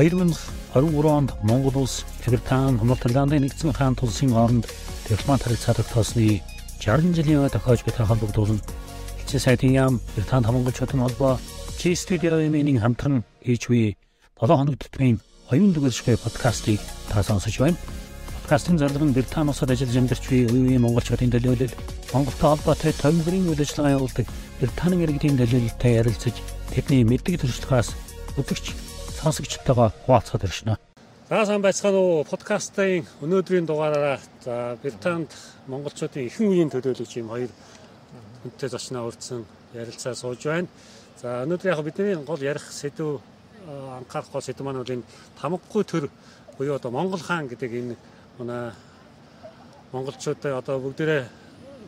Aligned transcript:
2023 0.00 1.04
онд 1.04 1.34
Монгол 1.42 1.82
улс 1.82 2.06
Британи, 2.24 2.80
Норвегийн 2.80 3.44
нэгдсэн 3.44 3.76
хаан 3.76 3.94
тулсын 3.94 4.32
хооронд 4.32 4.64
дипломат 5.04 5.44
харилцааг 5.44 5.84
тоосны 5.92 6.40
60 6.80 7.12
жилийн 7.12 7.44
өмнө 7.44 7.52
тохиож 7.52 7.84
буй 7.84 7.92
холбогдуулна. 7.92 8.64
Хичээ 9.20 9.40
сайтын 9.44 9.76
яам 9.76 10.00
Британи 10.16 10.46
хамгаалчдын 10.48 11.04
холбоо 11.04 11.36
Чи 11.76 11.92
студиогийн 11.92 12.80
хамтран 12.80 13.24
хийж 13.44 13.68
буй 13.68 13.96
7 14.40 14.56
хоног 14.56 14.80
төтмийн 14.80 15.20
хоёрын 15.52 15.72
дүгэршгүй 15.76 16.16
подкастыг 16.16 16.80
та 17.12 17.20
сонсож 17.22 17.60
байна. 17.60 17.76
Подкастын 18.40 18.80
зарлал 18.80 19.04
нь 19.04 19.12
Британиос 19.12 19.60
ажиллаж 19.60 19.96
амьдарч 20.00 20.24
буй 20.32 20.48
үеийн 20.48 20.80
монголчуудын 20.80 21.28
төлөөлөл 21.28 21.76
Монголтой 22.16 22.48
холбоотой 22.56 22.92
томгрын 22.96 23.52
үйл 23.52 23.60
ажиллагаа 23.60 24.00
явуулдаг 24.00 24.26
Британийн 24.64 25.04
иргэдийн 25.04 25.36
төлөөлөлтэй 25.36 25.92
ярилцаж 26.00 26.36
тэдний 26.72 27.04
мэддэг 27.04 27.44
төршлөхөөс 27.44 27.88
өдөрч 28.40 28.89
сонсогчтойгоо 29.22 29.92
хуваалцахад 30.06 30.44
иршнэ. 30.44 30.76
За 31.28 31.44
сайн 31.44 31.60
байцгаана 31.62 32.00
уу 32.00 32.24
подкастын 32.24 33.04
өнөөдрийн 33.20 33.66
дугаараараа 33.68 34.18
за 34.40 34.78
Британд 34.82 35.28
монголчуудын 35.68 36.26
ихэнх 36.26 36.50
үеийн 36.50 36.72
төлөөлөгч 36.72 37.12
юм 37.20 37.28
хоёр 37.28 37.52
хүнтэй 38.42 38.68
зочноо 38.72 39.06
урьдсан 39.12 39.44
ярилцаа 39.76 40.14
сууж 40.16 40.40
байна. 40.48 40.68
За 41.20 41.44
өнөөдөр 41.44 41.68
яг 41.68 41.84
бидний 41.84 42.16
гол 42.16 42.40
ярих 42.40 42.64
сэдв 42.72 43.20
анхаарах 43.68 44.32
гол 44.32 44.42
сэдв 44.42 44.64
маань 44.64 44.80
бол 44.80 44.94
энэ 44.96 45.04
тамгагүй 45.36 45.84
төр 45.84 46.08
буюу 46.56 46.80
одоо 46.80 46.90
Монгол 46.90 47.20
хаан 47.20 47.48
гэдэг 47.48 47.70
энэ 47.76 47.96
манай 48.38 48.72
монголчуудаа 49.92 50.58
одоо 50.64 50.80
бүгдээрээ 50.80 51.24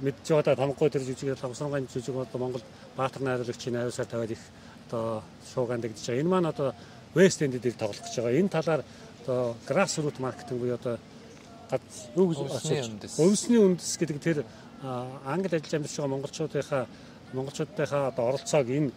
мэдж 0.04 0.26
байгаа 0.28 0.60
тамгагүй 0.60 0.90
төр 0.92 1.02
жүжиг 1.08 1.40
ламсангаан 1.40 1.88
жүжиг 1.88 2.12
одоо 2.12 2.38
Монгол 2.38 2.62
баатар 2.96 3.22
найруулагчийн 3.24 3.74
найруулсаар 3.74 4.08
тавиад 4.08 4.36
их 4.36 4.42
одоо 4.86 5.22
шуугаан 5.54 5.80
дэгдэж 5.80 6.04
байгаа. 6.06 6.20
Энэ 6.20 6.28
маань 6.28 6.52
одоо 6.52 6.74
West 7.14 7.42
End 7.42 7.56
дээр 7.60 7.76
тоглох 7.76 8.00
гэж 8.00 8.14
байгаа. 8.16 8.38
Энэ 8.40 8.48
талаар 8.48 8.82
одоо 9.22 9.56
grassroots 9.68 10.20
marketing 10.20 10.58
буюу 10.58 10.74
одоо 10.74 10.98
юу 12.16 12.26
гэж 12.28 12.38
асууж 12.48 12.86
өвсний 13.18 13.60
үндэс 13.60 13.96
гэдэг 13.96 14.18
тэр 14.20 14.38
англи 15.24 15.56
ажиллаж 15.56 15.72
амьдарч 15.72 15.96
байгаа 15.96 16.12
монголчуудынхаа 16.12 16.84
монголчуудынхаа 17.32 18.08
одоо 18.12 18.24
оролцоог 18.28 18.68
энэ 18.68 18.90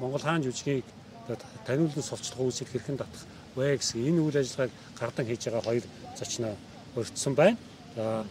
Монгол 0.00 0.20
хаан 0.20 0.42
жүжигийг 0.42 0.84
таниулан 1.66 2.04
сурчлах 2.04 2.40
үүсэл 2.40 2.68
хэрхэн 2.68 2.98
татах 3.00 3.24
вэ 3.56 3.78
гэсэн 3.78 4.02
энэ 4.02 4.20
үйл 4.20 4.36
ажиллагааг 4.36 4.72
гардан 4.98 5.26
хийж 5.26 5.42
байгаа 5.48 5.64
хоёр 5.64 5.84
зочноо 6.18 6.54
өртсөн 6.96 7.34
байна. 7.34 7.56
За 7.96 8.24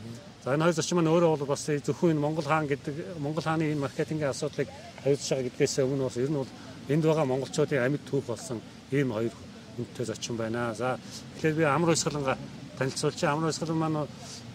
за 0.43 0.53
энэ 0.53 0.63
хоёр 0.63 0.75
зочин 0.75 0.97
маань 0.97 1.13
өөрөө 1.15 1.31
бол 1.39 1.47
бас 1.47 1.65
зөвхөн 1.65 2.13
энэ 2.13 2.21
Монгол 2.21 2.45
хаан 2.45 2.67
гэдэг 2.67 3.17
Монгол 3.17 3.43
хааны 3.43 3.71
энэ 3.71 3.81
маркетингийн 3.81 4.29
асуудлыг 4.29 4.67
хариуцж 5.03 5.29
байгаа 5.29 5.47
гэдгээс 5.47 5.79
өмнө 5.79 6.05
бас 6.05 6.17
ер 6.19 6.29
нь 6.29 6.37
бол 6.37 6.51
энд 6.91 7.03
байгаа 7.03 7.25
монголчуудын 7.25 7.81
амьд 7.81 8.03
түүх 8.03 8.27
болсон 8.27 8.59
ийм 8.91 9.11
хоёр 9.11 9.33
хүнтэй 9.77 10.05
зочин 10.05 10.37
байна. 10.37 10.73
За 10.73 10.99
тэгэхээр 11.39 11.55
би 11.55 11.63
Амар 11.63 11.93
Баясгаланга 11.93 12.37
танилцуулчих. 12.77 13.29
Амар 13.29 13.49
Баясгалан 13.49 13.77
маань 13.77 14.07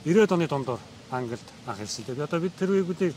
90-ад 0.05 0.33
оны 0.33 0.49
дундор 0.49 0.79
Англид 1.11 1.41
анх 1.67 1.81
ирсэн. 1.81 2.05
Тэгээ 2.05 2.25
одоо 2.25 2.41
бид 2.41 2.55
тэр 2.59 2.71
үеигүүдийг 2.71 3.15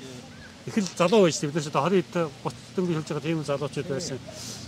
их 0.65 0.77
л 0.77 0.87
залуу 0.95 1.23
байж 1.23 1.39
тийм. 1.39 1.51
Бидээс 1.51 1.67
одоо 1.67 1.89
20 1.89 2.05
30 2.13 2.29
дөнгөж 2.75 2.95
хэлж 2.95 3.09
байгаа 3.09 3.25
тийм 3.25 3.43
залуучууд 3.43 3.87
байсан. 3.87 4.19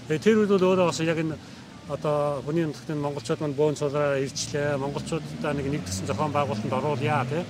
Тэгээ 0.08 0.24
тэр 0.24 0.38
үед 0.44 0.52
бол 0.52 0.68
өөрөө 0.74 0.88
бас 0.90 1.00
яг 1.00 1.20
энэ 1.20 1.38
одоо 1.90 2.42
хүний 2.46 2.66
нутагт 2.66 2.90
монголчууд 2.90 3.42
маань 3.42 3.58
бөөн 3.60 3.76
цулаараа 3.76 4.20
ирчлээ. 4.20 4.78
Монголчуудаа 4.78 5.54
нэг 5.54 5.68
нэгдсэн 5.68 6.08
зохион 6.08 6.32
байгуулалтанд 6.32 6.74
оруулъя 6.74 7.26
тийм 7.30 7.46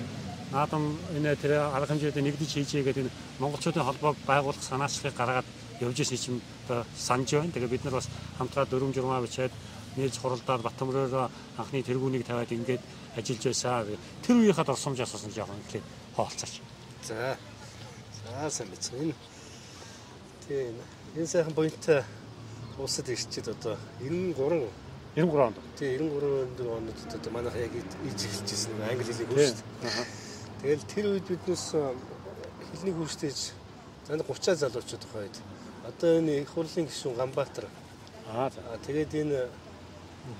наадам 0.53 0.97
энэ 1.17 1.35
тэр 1.35 1.65
арга 1.65 1.89
хэмжээтэй 1.89 2.21
нэгдэж 2.21 2.49
хийжээ 2.53 2.83
гэдэг 2.85 3.03
энэ 3.09 3.15
монголчуудын 3.41 3.85
холбоог 3.89 4.17
байгуулах 4.29 4.61
санаачлалыг 4.61 5.17
гаргаад 5.17 5.47
явж 5.83 5.97
ирсэн 5.99 6.17
чинь 6.17 6.41
одоо 6.65 6.85
санаж 6.97 7.29
байна. 7.31 7.51
Тэгээ 7.51 7.73
бид 7.73 7.83
нар 7.83 7.99
бас 7.99 8.07
хамтраа 8.37 8.65
дөрөв 8.65 8.95
журмаа 8.95 9.21
бичээд 9.21 9.51
нээж 9.97 10.17
хуралдаад 10.17 10.65
Батөмрөөр 10.65 11.13
анхны 11.57 11.83
тэргүүнийг 11.83 12.25
тавиад 12.25 12.51
ингээд 12.51 12.81
ажиллаж 13.17 13.43
байсан. 13.45 13.99
Тэр 14.25 14.35
үеийнхээ 14.41 14.65
дурсамжаас 14.65 15.13
бас 15.13 15.27
жоохон 15.29 15.61
ихлэ 15.67 15.81
хоолцооч. 16.15 16.61
За. 17.05 17.37
За 18.23 18.49
сайн 18.49 18.69
байна. 18.69 19.13
Тийм 20.47 20.75
энэ 21.15 21.27
сайхан 21.27 21.53
буянтай 21.53 22.03
улсад 22.77 23.09
ирчихэд 23.09 23.47
одоо 23.53 23.77
93 24.01 24.67
93 25.15 25.45
онд. 25.45 25.57
Тийм 25.77 26.09
93 26.09 26.77
онд 26.77 26.89
одоо 27.13 27.31
манайх 27.31 27.55
яг 27.55 27.73
иж 27.75 28.19
эхэлж 28.25 28.49
ирсэн 28.49 28.81
англи 28.81 29.03
хэлийг 29.05 29.29
хөөс. 29.29 29.53
Тэгэл 30.61 30.89
тэр 30.89 31.05
үед 31.13 31.27
биднээс 31.29 31.65
хэлний 32.73 32.95
хурцтайж 32.97 33.53
занд 34.07 34.25
30 34.25 34.57
залуучууд 34.57 35.05
хойд 35.13 35.35
Одоо 35.83 36.17
энэ 36.19 36.41
их 36.41 36.49
хурлын 36.49 36.87
гишүүн 36.87 37.15
Ганбаатар. 37.15 37.67
Аа 38.31 38.49
за. 38.49 38.61
Тэгээд 38.87 39.13
энэ 39.13 39.49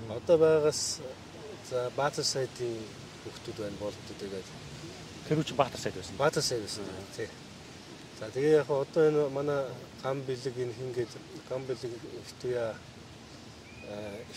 одоо 0.08 0.38
байгаас 0.38 1.00
за 1.70 1.90
Баатар 1.96 2.24
сайдын 2.24 2.80
хүүхдүүд 3.24 3.58
байна 3.60 3.76
болдод 3.80 4.16
тэгээд 4.20 4.48
тэр 5.28 5.40
үчи 5.40 5.54
Баатар 5.54 5.80
сайд 5.80 5.94
байсан. 5.96 6.16
Баатар 6.16 6.42
сайд 6.42 6.62
байсан 6.64 6.84
тий. 7.16 7.28
За 8.18 8.28
тэгээ 8.32 8.64
яг 8.64 8.70
одоо 8.70 9.08
энэ 9.08 9.28
манай 9.28 9.64
гам 10.02 10.22
бэлэг 10.24 10.56
энэ 10.56 10.72
хингээд 10.72 11.12
гам 11.48 11.64
бэлэг 11.68 11.92
ихтуя 12.24 12.74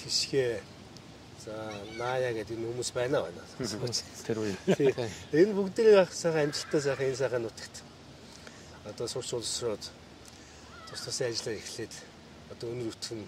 хишгэ 0.04 0.60
за 1.40 1.56
наая 1.96 2.34
гэдэг 2.34 2.58
энэ 2.58 2.68
хүмүүс 2.68 2.92
байна 2.92 3.24
байна. 3.24 3.42
Тэр 4.28 4.40
үе. 4.44 4.56
Энэ 5.32 5.56
бүгдээ 5.56 5.96
яг 5.96 6.12
сайхан 6.12 6.52
амжилттай 6.52 6.82
сайхан 6.82 7.08
энэ 7.08 7.22
сайхан 7.22 7.44
нутагт 7.48 7.84
одоо 8.84 9.08
сурч 9.08 9.34
улсроод 9.34 9.84
тус 10.90 11.02
тусын 11.04 11.28
ажиллаа 11.28 11.56
эхлээд 11.60 11.94
одоо 12.52 12.68
өнөр 12.72 12.92
өтгөн 12.96 13.22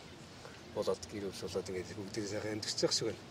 болоод 0.75 1.03
гэр 1.11 1.23
бүл 1.27 1.43
болоод 1.43 1.69
ингээд 1.69 1.97
бүгдээ 1.99 2.25
сайхан 2.27 2.53
амьдэрч 2.55 2.79
явах 2.83 2.95
шиг 2.95 3.07
байна. 3.11 3.21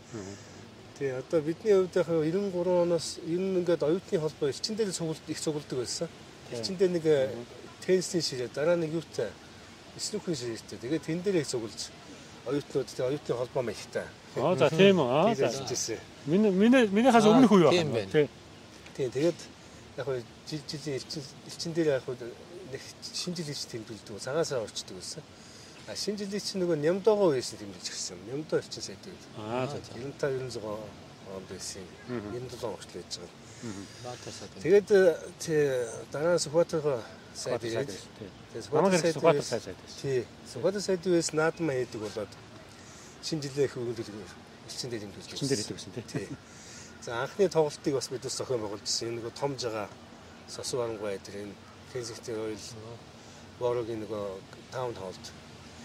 Тий 0.98 1.10
одоо 1.14 1.40
бидний 1.40 1.74
хувьд 1.74 1.96
яг 1.96 2.08
93 2.08 2.82
оноос 2.84 3.08
ер 3.24 3.40
нь 3.40 3.58
ингээд 3.62 3.82
оюутны 3.88 4.18
холбоо 4.20 4.48
элчиндээ 4.52 4.92
цуглд 4.92 5.24
их 5.28 5.40
цуглдаг 5.40 5.78
байсан. 5.78 6.08
Элчиндээ 6.52 6.88
нэг 6.88 7.04
э, 7.06 7.32
теннисийн 7.84 8.22
ширээ 8.22 8.50
дараа 8.52 8.76
нэг 8.76 8.92
юутай 8.92 9.30
снукийн 9.96 10.36
ширээтэй. 10.36 10.78
Тэгээд 10.78 11.06
тэн 11.06 11.22
дээр 11.22 11.40
их 11.40 11.48
цуглж 11.48 11.90
оюутнууд 12.46 12.88
тий 12.88 13.04
оюутны 13.04 13.34
холбоо 13.34 13.62
маягтай. 13.62 14.06
Аа 14.36 14.56
за 14.56 14.70
тийм 14.70 14.98
үү. 15.00 15.08
Аа 15.08 15.34
за. 15.34 15.96
Миний 16.26 16.50
миний 16.50 16.86
минийхаас 16.88 17.24
өмнөх 17.24 17.52
үе 17.52 17.70
байна. 17.70 18.04
Тий. 18.12 18.28
Тий 18.96 19.08
тэгээд 19.08 19.40
яг 19.96 20.06
жил 20.48 20.62
жилийн 20.68 21.00
элчин 21.46 21.72
дээр 21.72 21.88
яг 21.98 22.04
нэг 22.72 22.82
шинэ 23.02 23.36
жилийг 23.36 23.58
тэмдэглэдэг. 23.58 24.20
Цагаасаа 24.20 24.62
орчдөг 24.64 24.96
байсан. 24.96 25.22
А 25.88 25.96
шинэ 25.96 26.18
жилийг 26.24 26.42
чинь 26.42 26.60
нөгөө 26.62 26.76
нямдоогоо 26.78 27.32
байсан 27.32 27.58
тэмдэглэж 27.58 27.88
гисэн. 27.88 28.18
Нямдоо 28.28 28.58
орчин 28.58 28.82
сайд 28.82 29.02
үед. 29.08 29.22
Аа 29.38 29.66
95 29.66 30.56
900 30.56 30.64
он 31.36 31.44
байсан. 31.48 31.84
97 32.08 32.64
орчл 32.64 32.92
байж 32.94 33.12
байгаа. 33.18 33.48
Баатар 34.04 34.32
сайд. 34.32 34.50
Тэгээд 34.62 34.88
дараа 36.12 36.38
Сүхбаатаргоо 36.38 37.00
сайд 37.34 37.64
ирээд. 37.64 37.90
Тэгээд 38.52 38.64
Сүхбаатар 39.16 39.42
сайд 39.42 39.64
сайд. 39.64 39.78
Тий. 40.00 40.26
Сүхбаатар 40.52 40.82
сайд 40.82 41.06
үес 41.06 41.32
наадмаа 41.32 41.74
хийдэг 41.74 42.00
болоод 42.00 42.32
шинэ 43.22 43.48
их 43.48 43.76
өгүүлдэг. 43.76 44.14
Элчин 44.68 44.90
дээр 44.90 45.02
тэмдэглэж. 45.02 45.32
Элчин 45.32 45.48
дээр 45.48 45.60
хийдэг 45.60 45.76
гэсэн 45.76 45.92
тий. 46.06 46.28
За 47.02 47.22
анхны 47.24 47.48
тоглолтыг 47.48 47.94
бас 47.94 48.08
бид 48.12 48.22
бас 48.22 48.36
зохион 48.36 48.60
байгуулжсэн. 48.62 49.08
Энэ 49.08 49.16
нөгөө 49.20 49.32
том 49.34 49.56
жага 49.58 49.88
сосуу 50.48 50.84
арангуй 50.84 51.16
эдэр 51.16 51.48
энэ 51.48 51.54
Kensington 51.92 52.34
Royal 52.36 52.58
Borough-гийн 53.58 54.02
нөгөө 54.04 54.24
таун 54.70 54.94
хоолд. 54.94 55.24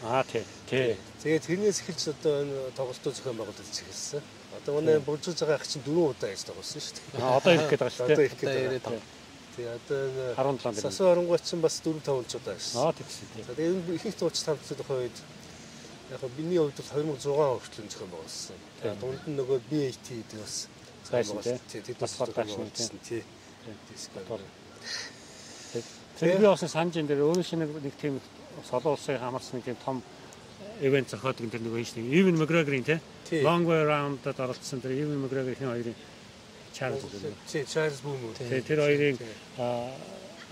Аа 0.03 0.23
тий. 0.27 0.43
Тий. 0.67 0.97
Тэгээд 1.23 1.47
тэрнээс 1.47 1.79
эхэлж 1.81 2.11
одоо 2.11 2.43
энэ 2.43 2.75
тоглолтоо 2.75 3.11
зохион 3.15 3.37
байгуулалт 3.39 3.63
эхэлсэн. 3.63 4.21
Одоо 4.59 4.71
манай 4.77 4.99
буржуулж 4.99 5.39
байгаа 5.39 5.57
ах 5.57 5.67
чинь 5.67 5.85
дөрөв 5.87 6.11
удаа 6.11 6.29
яаж 6.29 6.43
тоглосон 6.43 6.81
шүү 6.83 6.95
дээ. 6.99 7.23
Аа 7.23 7.37
одоо 7.39 7.51
ирэх 7.55 7.69
гээд 7.71 7.81
байгаа 7.81 7.95
шүү 7.95 8.05
дээ. 8.05 8.13
Одоо 8.13 8.25
ирэх 8.27 8.39
гээд 8.43 8.83
байгаа. 8.83 9.01
Тий 9.55 9.65
одоо 9.69 9.99
энэ 10.11 10.25
17 10.35 10.81
Сасуу 10.83 11.07
оронгой 11.07 11.39
чинь 11.39 11.63
бас 11.63 11.75
4 11.79 12.03
5 12.03 12.35
удаа 12.35 12.55
гэсэн. 12.59 12.77
Аа 12.83 12.91
тэгсэн 12.93 13.27
тий. 13.31 13.43
Тэгээд 13.47 13.63
энэ 13.63 13.95
ихэнх 13.95 14.17
тууч 14.19 14.37
тамцлах 14.43 14.89
үед 14.91 15.17
яг 16.11 16.21
биний 16.35 16.59
хувьд 16.59 16.77
бол 16.77 16.89
2006 17.15 17.63
хүртэл 17.63 17.89
зохион 17.89 18.11
байгуулсан. 18.11 18.57
Тэгээд 18.83 18.99
дунд 18.99 19.23
нь 19.23 19.37
нөгөө 19.39 19.59
BAT 19.71 20.03
гэдэг 20.03 20.39
бас 20.43 20.55
байгуулсан. 21.09 21.59
Тий. 21.71 21.81
Тэд 21.81 21.97
бас 21.97 22.11
зохион 22.11 22.35
байгуулсан. 22.43 22.99
Тий. 23.07 23.23
Тий. 23.23 24.03
Тэр 26.19 26.37
би 26.37 26.45
бас 26.45 26.63
санаж 26.65 26.95
энэ 26.97 27.09
дээр 27.09 27.25
өөрөө 27.25 27.45
шинэ 27.45 27.65
нэг 27.65 27.95
тийм 27.97 28.21
солон 28.69 28.93
улсын 28.93 29.17
хамаарсан 29.17 29.59
нэг 29.59 29.65
тийм 29.65 29.77
том 29.83 29.97
ивент 30.81 31.09
зохиодог 31.09 31.45
энэ 31.49 31.59
нэг 31.59 31.73
нэг 31.73 32.05
Even 32.13 32.35
McGregor-ийн 32.37 32.85
тий. 32.85 32.99
Long 33.41 33.65
Way 33.65 33.81
Around-д 33.85 34.37
оролцсон 34.37 34.81
тэр 34.81 34.93
Even 34.93 35.25
McGregor-ийн 35.25 35.69
хоёрын 35.73 35.97
тий 37.51 37.63
Charles 37.65 38.01
Boom 38.01 38.33
тий 38.37 38.61
тэр 38.61 38.79
хоёрын 38.81 39.17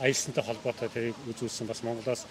аялсантай 0.01 0.43
холбоотой 0.43 0.89
тэрийг 0.89 1.17
үзүүлсэн 1.29 1.67
бас 1.69 1.83
Монголоос 1.85 2.25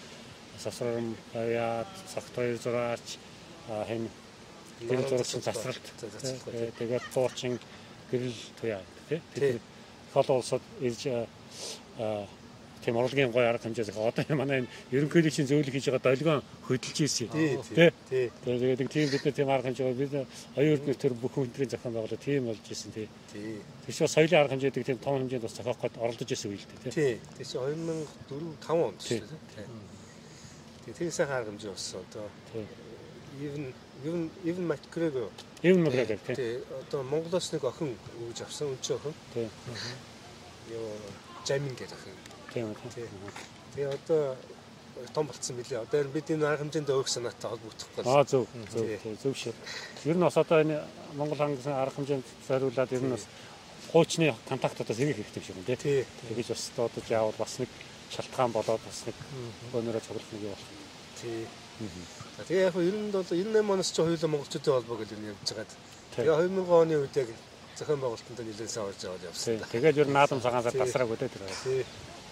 сасрам 0.58 1.14
яад 1.34 1.90
цагт 2.06 2.34
хоёр 2.34 2.58
зураач 2.58 3.18
хэн 3.66 4.10
гэрэл 4.88 5.08
зурагчийн 5.08 5.42
засралт 5.42 5.86
тэгээд 6.78 7.04
туучин 7.14 7.58
гэрэл 8.10 8.38
туяа. 8.60 8.82
Тий. 9.08 9.20
тэр 9.34 9.60
хол 10.12 10.38
улсад 10.38 10.62
ирж 10.80 11.06
тийм 12.84 12.96
урлагийн 12.96 13.32
гоё 13.32 13.48
арга 13.48 13.64
хэмжээ 13.64 13.84
зах. 13.84 13.98
Одоо 14.00 14.24
манай 14.36 14.64
энэ 14.64 14.70
ерөнхийлөгчийн 14.90 15.48
зөвлөх 15.48 15.72
хийж 15.72 15.86
байгаа 15.88 16.04
долгион 16.10 16.42
хөдөлж 16.66 16.98
ийсэн. 17.00 17.28
Тий. 17.28 17.58
Тэгээд 18.44 18.90
тийм 18.90 19.08
бид 19.10 19.24
нар 19.24 19.34
тийм 19.36 19.48
арга 19.50 19.68
хэмжээ 19.68 19.94
бид 19.94 20.12
оюун 20.56 20.74
эрдэнэ 20.80 21.00
төр 21.00 21.14
бүх 21.14 21.32
хүндрийн 21.36 21.70
зохион 21.70 21.94
байгуулалт 21.94 22.24
тийм 22.24 22.48
болж 22.48 22.64
ийсэн 22.64 22.92
тий. 22.92 23.08
Тий. 23.32 23.60
Тийш 23.86 24.00
соёлын 24.08 24.40
арга 24.40 24.54
хэмжээдэг 24.56 24.84
тийм 24.86 24.98
том 24.98 25.20
хэмжээнд 25.20 25.44
бас 25.44 25.54
зохиох 25.56 25.80
гээд 25.80 26.00
оролдож 26.00 26.28
байсан 26.28 26.50
үйл 26.50 26.66
тий. 26.66 26.90
Тий. 26.90 27.14
Чинь 27.44 27.60
2004 28.28 28.56
5 28.64 28.86
онд. 28.88 28.98
Тий. 29.00 29.22
Тэгээ 30.84 30.96
тэр 30.96 31.12
сайхан 31.12 31.36
арга 31.36 31.50
хэмжээ 31.52 31.72
болсон. 31.72 32.00
Одоо 32.08 32.26
even 33.40 33.72
even 34.04 34.30
even 34.44 34.64
Macgregor 34.66 35.28
Ийм 35.62 35.84
мэдрээд 35.84 36.20
тий. 36.26 36.34
тий 36.34 36.52
одоо 36.80 37.02
Монголоос 37.04 37.52
нэг 37.52 37.64
охин 37.64 37.94
өгж 38.24 38.42
авсан 38.42 38.72
өнчөө 38.74 38.96
охин. 38.96 39.14
Тий. 39.34 39.48
Юу 40.72 40.88
Жамин 41.46 41.74
гэдэг 41.76 41.96
охин. 41.96 42.16
Тийм 42.52 42.74
Тий. 42.94 43.04
үү. 43.06 43.32
Тэгээ 43.74 43.94
одоо 43.94 44.36
том 45.14 45.26
болцсон 45.26 45.56
билээ. 45.56 45.82
Одоо 45.86 46.04
бид 46.04 46.30
энэ 46.30 46.46
арга 46.46 46.62
хэмжээнд 46.64 46.90
өөх 46.90 47.08
санаатай 47.08 47.48
холбогдох 47.50 47.88
гэж. 47.96 48.06
Аа 48.06 48.24
зөв 48.24 48.44
зөв 48.72 48.86
зөв, 49.22 49.34
шиг. 49.36 49.54
Ер 50.04 50.16
нь 50.16 50.24
бас 50.24 50.36
одоо 50.36 50.60
энэ 50.60 50.82
Монгол 51.14 51.38
хангасан 51.38 51.74
арга 51.78 51.96
хэмжээнд 51.96 52.26
зориулаад 52.48 52.92
ер 52.92 53.02
нь 53.02 53.14
бас 53.14 53.24
хуучны 53.92 54.34
контактуудаас 54.48 54.98
эргэх 54.98 55.16
хэрэгтэй 55.30 55.54
юм 55.54 55.64
тий. 55.64 56.04
Тэгэж 56.28 56.48
бас 56.52 56.70
дуудаж 56.76 57.06
яавал 57.10 57.38
бас 57.38 57.58
нэг 57.58 57.70
шалтгаан 58.10 58.52
болоод 58.52 58.82
бас 58.82 58.98
нэг 59.06 59.16
өнөөрөө 59.72 60.02
цуглах 60.04 60.28
нэг 60.34 60.42
юм 60.42 60.54
байна. 60.54 60.68
Тий. 61.20 61.46
За, 62.36 62.44
Тэгээ 62.44 62.66
яг 62.68 62.76
нь 62.76 63.10
90-нд 63.10 63.14
бол 63.14 63.24
98 63.24 63.72
оноос 63.72 63.90
ч 63.92 63.96
хоёулаа 64.00 64.30
монголчуудын 64.30 64.74
холбоо 64.74 64.96
гэж 65.00 65.10
юм 65.16 65.24
явж 65.32 65.48
байгаад. 65.48 65.72
Тэгээ 66.12 66.34
2000 66.50 66.80
оны 66.80 66.94
үед 67.00 67.16
яг 67.16 67.28
зохион 67.76 68.00
байгуулалтанд 68.04 68.40
нэлээд 68.44 68.70
сайн 68.70 68.86
орж 68.90 69.00
аваад 69.04 69.24
явсан. 69.28 69.60
Тэгээд 69.72 70.00
ер 70.04 70.08
нь 70.08 70.16
наадам 70.16 70.40
цагаансаар 70.44 70.76
тасраагүй. 70.76 71.16
Тий. 71.16 71.30
Тий. 71.64 71.82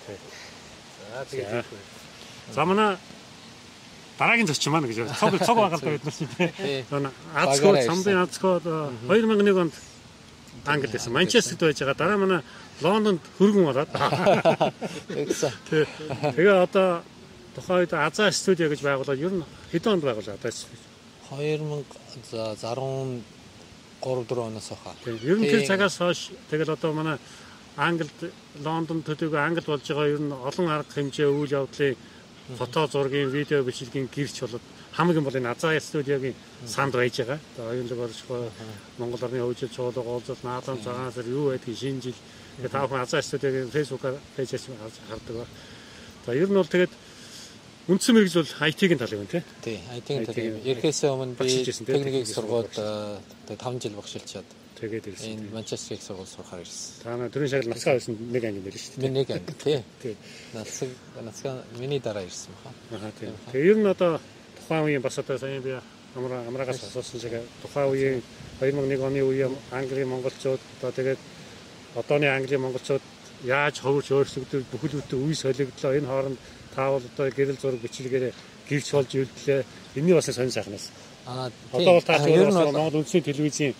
За 0.09 1.25
тэгээд 1.31 1.65
За 2.55 2.65
манай 2.65 2.97
дараагийн 4.19 4.47
зочин 4.47 4.73
маань 4.73 4.89
гэж 4.89 5.13
цог 5.21 5.39
цог 5.45 5.57
байгальтай 5.57 5.93
бид 5.97 6.05
нар 6.05 6.15
чинь 6.15 6.29
тий. 6.37 6.51
Тий. 6.57 6.85
Азко 7.35 7.77
самбын 7.77 8.23
азко 8.25 8.61
2001 8.65 9.61
онд 9.61 9.75
Англид 10.65 10.93
байсан. 10.93 11.13
Манчестерт 11.13 11.61
байж 11.61 11.79
байгаа. 11.81 11.95
Дараа 11.95 12.17
манай 12.19 12.41
Лондонд 12.81 13.21
хөргөн 13.39 13.65
болоод. 13.69 13.91
Тэгээ 15.71 16.57
одоо 16.57 17.03
тухайн 17.55 17.81
үед 17.85 17.93
Азаа 17.93 18.33
студио 18.33 18.69
гэж 18.69 18.81
байгуулаад 18.83 19.21
ер 19.21 19.33
нь 19.33 19.45
хэдэн 19.73 19.93
онд 19.93 20.05
байгуулаа 20.05 20.35
одоо 20.35 20.51
студио. 20.51 20.89
2013 21.31 23.23
4 24.01 24.41
оноос 24.41 24.69
хаа. 24.73 24.95
Ер 25.05 25.39
нь 25.39 25.47
тэр 25.47 25.67
цагаас 25.67 25.99
хойш 25.99 26.31
тэгэл 26.51 26.73
одоо 26.75 26.93
манай 26.93 27.19
Англид 27.79 28.35
Лондон 28.65 29.03
төдийгүй 29.07 29.39
Англид 29.39 29.67
болж 29.71 29.87
байгаа 29.87 30.11
ер 30.11 30.21
нь 30.21 30.35
олон 30.35 30.67
арга 30.67 30.93
хэмжээ 30.99 31.31
үйл 31.31 31.55
явдлын 31.63 31.95
фото 32.59 32.87
зургийн 32.91 33.31
видео 33.31 33.63
бичлэгийн 33.63 34.11
гэрч 34.11 34.43
болоод 34.43 34.65
хамгийн 34.99 35.25
бол 35.25 35.39
энэ 35.39 35.53
Азаа 35.55 35.79
студиогийн 35.79 36.35
санд 36.67 36.95
байж 36.99 37.23
байгаа. 37.23 37.39
Одоо 37.55 37.71
оюунлаг 37.71 37.99
оршихой 38.11 38.51
Монгол 38.99 39.23
орны 39.23 39.39
хөгжил 39.39 39.71
чуулга 39.71 40.03
уулзалт 40.03 40.43
наадам 40.43 40.83
цагаансаар 40.83 41.29
юу 41.29 41.55
байдгийг 41.55 41.79
шинэ 41.79 42.03
жил 42.03 42.19
тэгээ 42.59 42.73
та 42.75 42.83
бүхэн 42.83 43.05
Азаа 43.07 43.23
студиогийн 43.23 43.71
фэйсбүүкээр 43.71 44.17
пэйжээс 44.37 44.65
хардаг 45.07 45.35
ба. 45.39 45.47
За 46.27 46.35
ер 46.35 46.51
нь 46.51 46.59
бол 46.59 46.67
тэгээд 46.67 46.93
үндсэн 47.89 48.15
мэрэгж 48.17 48.35
бол 48.43 48.53
IT-ийн 48.69 48.99
тал 48.99 49.15
юм 49.15 49.31
тий. 49.31 49.43
Тий, 49.63 49.79
IT-ийн 49.97 50.27
тэр 50.27 50.59
ерхээсээ 50.67 51.15
өмнө 51.15 51.39
би 51.39 51.47
багшилж 51.47 51.69
ирсэн, 51.71 51.87
тий, 51.87 51.95
техникийг 51.95 52.27
техникийг 52.27 52.35
сургууль 52.35 52.69
5 52.75 53.81
жил 53.81 53.97
багшилчаад 53.97 54.49
Тэгээд 54.79 55.07
ирсэн. 55.11 55.33
энэ 55.35 55.51
Манчестерийг 55.51 56.03
сургууль 56.03 56.31
сурахаар 56.31 56.63
ирсэн. 56.63 57.03
Та 57.03 57.17
нар 57.19 57.31
түрүүн 57.35 57.51
шагнал 57.51 57.75
насгаа 57.75 57.95
байсан 57.99 58.15
нэг 58.15 58.45
анги 58.47 58.63
байл 58.63 58.79
шүү 58.79 58.95
дээ. 58.95 59.03
Би 59.03 59.11
нэг 59.11 59.29
анги 59.35 59.55
тий. 59.59 59.79
Тий. 59.99 60.15
Насаг 60.55 60.89
насгаа 61.19 61.55
миний 61.83 61.99
дараа 61.99 62.23
ирсэн 62.23 62.55
баха. 62.55 62.71
Аа 62.95 63.11
тийм. 63.19 63.35
Тэгээ 63.51 63.71
ер 63.75 63.79
нь 63.83 63.91
одоо 63.91 64.21
тухайн 64.63 64.85
үеийн 64.87 65.03
бас 65.03 65.19
одоо 65.19 65.39
сайн 65.39 65.63
би 65.67 65.75
амраа 66.15 66.47
амраагаас 66.47 66.83
асуусан 66.87 67.19
шиг 67.19 67.35
тухайн 67.63 67.91
үеийн 67.91 68.23
2001 68.63 69.03
оны 69.03 69.21
үеийн 69.27 69.55
Английн 69.75 70.09
монголчууд 70.15 70.63
одоо 70.79 70.91
тэгээд 70.95 71.21
одооны 71.99 72.31
Английн 72.31 72.63
монголчууд 72.63 73.03
яаж 73.43 73.83
ховж 73.83 74.15
өөрсдөө 74.15 74.63
бүхэл 74.71 74.99
бүтэн 75.03 75.19
үе 75.27 75.35
солигдлоо 75.35 75.93
энэ 75.99 76.07
хооронд 76.07 76.39
таавал 76.75 77.03
одоо 77.03 77.27
гэрэл 77.35 77.59
зураг 77.59 77.83
бичлэгээр 77.83 78.31
гэрч 78.69 78.89
болж 78.95 79.11
үлдлээ. 79.15 79.67
Энийн 79.99 80.17
бас 80.19 80.31
сонь 80.31 80.55
сайхнаас. 80.55 80.91
Аа 81.29 81.51
Одоо 81.73 82.01
бол 82.01 82.03
та 82.09 82.19
чинь 82.25 82.49
Монгол 82.49 83.05
үндэсний 83.05 83.21
телевизийн 83.21 83.75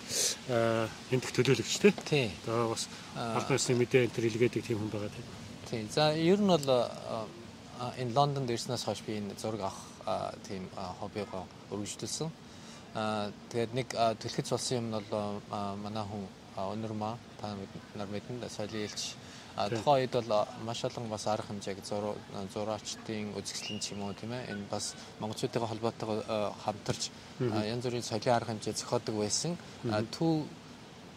хэмтэх 1.09 1.33
төлөөлөгч 1.33 1.75
тий. 1.81 1.93
тий. 2.05 2.27
Одоо 2.45 2.77
бас 2.77 2.85
албан 3.17 3.57
ёсны 3.57 3.73
мэдээ 3.73 4.05
энэ 4.05 4.13
төр 4.13 4.29
илгээдэг 4.29 4.61
тийм 4.61 4.77
хүн 4.77 4.93
байгаа 4.93 5.09
тийм. 5.09 5.25
Тий. 5.65 5.81
За 5.89 6.13
ер 6.13 6.37
нь 6.37 6.45
бол 6.45 6.61
энэ 7.97 8.13
Лондонд 8.13 8.53
ирснээс 8.53 8.85
хойш 8.85 9.01
би 9.01 9.17
энэ 9.17 9.33
зураг 9.41 9.65
авах 9.65 9.81
тийм 10.45 10.69
хоббигоо 11.01 11.49
өргөжлүүлсэн. 11.73 12.29
Аа 12.93 13.33
тэгээд 13.49 13.73
нэг 13.73 13.87
түлхэц 13.97 14.47
болсон 14.53 14.77
юм 14.77 14.85
нь 14.93 14.97
бол 15.09 15.41
манай 15.81 16.05
хүн 16.05 16.29
а, 16.53 16.69
өнөр 16.69 16.93
маа 16.93 17.17
та 17.41 17.57
нар 17.95 18.07
мэднэ 18.13 18.45
соёлын 18.45 18.85
элч 18.85 19.17
тухайн 19.67 20.07
үед 20.07 20.13
бол 20.15 20.47
маш 20.63 20.83
олон 20.85 21.09
бас 21.09 21.27
арга 21.27 21.51
хэмжээг 21.51 21.83
зураачдын 21.83 23.35
үзэсгэлэн 23.35 23.79
ч 23.83 23.91
юм 23.91 24.07
уу 24.07 24.13
тийм 24.15 24.31
ээ 24.31 24.55
энэ 24.55 24.71
бас 24.71 24.95
монголчуудын 25.19 25.67
холбоотойгоо 25.67 26.55
хамтарч 26.63 27.11
янз 27.43 27.83
бүрийн 27.83 28.07
соёлын 28.07 28.35
арга 28.35 28.51
хэмжээ 28.55 28.73
зохиодог 28.79 29.15
байсан. 29.19 29.57
А, 29.91 30.03
Тү 30.07 30.47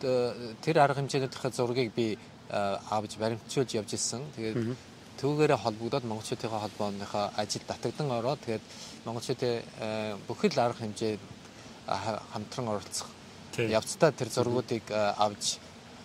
тэр 0.02 0.76
арга 0.82 0.98
хэмжээнийхээ 0.98 1.52
зургийг 1.54 1.94
би 1.94 2.18
а, 2.50 2.82
авч 2.90 3.14
баримтжуулж 3.22 3.70
явж 3.78 3.94
ирсэн. 3.94 4.26
Тэгээд 4.34 4.74
түүгээрээ 5.22 5.58
холбогдоод 5.62 6.04
монголчуудын 6.10 6.50
холбооныхоо 6.50 7.30
ажилд 7.38 7.66
татагдан 7.70 8.10
ороод 8.10 8.42
тэгээд 8.42 8.64
монголчуудын 9.06 10.18
бүхэл 10.26 10.58
арга 10.58 10.82
хэмжээ 10.82 11.14
хамтран 11.86 12.68
оролцох 12.74 13.06
явцдаа 13.54 14.10
тэр 14.10 14.28
зургуудыг 14.34 14.90
авч 14.90 15.62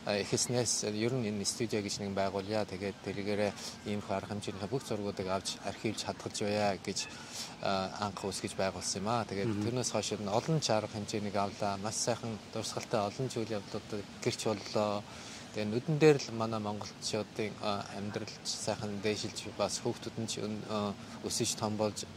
а, 0.07 0.15
ихэснээс 0.23 0.87
ер 0.87 1.11
нь 1.11 1.27
энэ 1.27 1.43
студио 1.43 1.83
гэж 1.83 1.99
нэг 1.99 2.15
байгуулъя. 2.15 2.63
Тэгээд 2.63 2.97
тэргээрээ 3.03 3.51
ийм 3.91 3.99
их 3.99 4.07
арга 4.07 4.31
хэмжээний 4.31 4.71
бүх 4.71 4.87
зургуудыг 4.87 5.27
авч 5.27 5.59
архивж 5.67 6.07
хадгалж 6.07 6.37
байя 6.47 6.79
гэж 6.79 7.11
анх 7.99 8.23
үсгэж 8.23 8.55
байгуулсан 8.55 9.03
юм 9.03 9.11
аа. 9.11 9.27
Тэгээд 9.27 9.51
тэрнээс 9.67 9.91
хойш 9.91 10.15
ер 10.15 10.23
нь 10.23 10.31
олон 10.31 10.63
арга 10.63 10.95
хэмжээнийг 10.95 11.35
авлаа. 11.35 11.75
Маш 11.83 11.99
сайхан 12.07 12.39
дурсгалтай 12.55 13.03
олон 13.03 13.27
зүйл 13.27 13.51
явдлууд 13.59 13.89
гэрч 14.23 14.41
боллоо. 14.47 15.03
Тэгээ 15.51 15.67
нүдэн 15.75 15.97
дээр 15.99 16.17
л 16.23 16.39
манай 16.39 16.61
монголчуудын 16.63 17.51
амьдрал 17.99 18.31
сайхан 18.47 19.03
дээшилж 19.03 19.51
бас 19.59 19.83
хүүхдүүд 19.83 20.15
нь 20.23 20.29
ч 20.31 20.39
өсөж 21.27 21.59
том 21.59 21.75
болж 21.75 22.07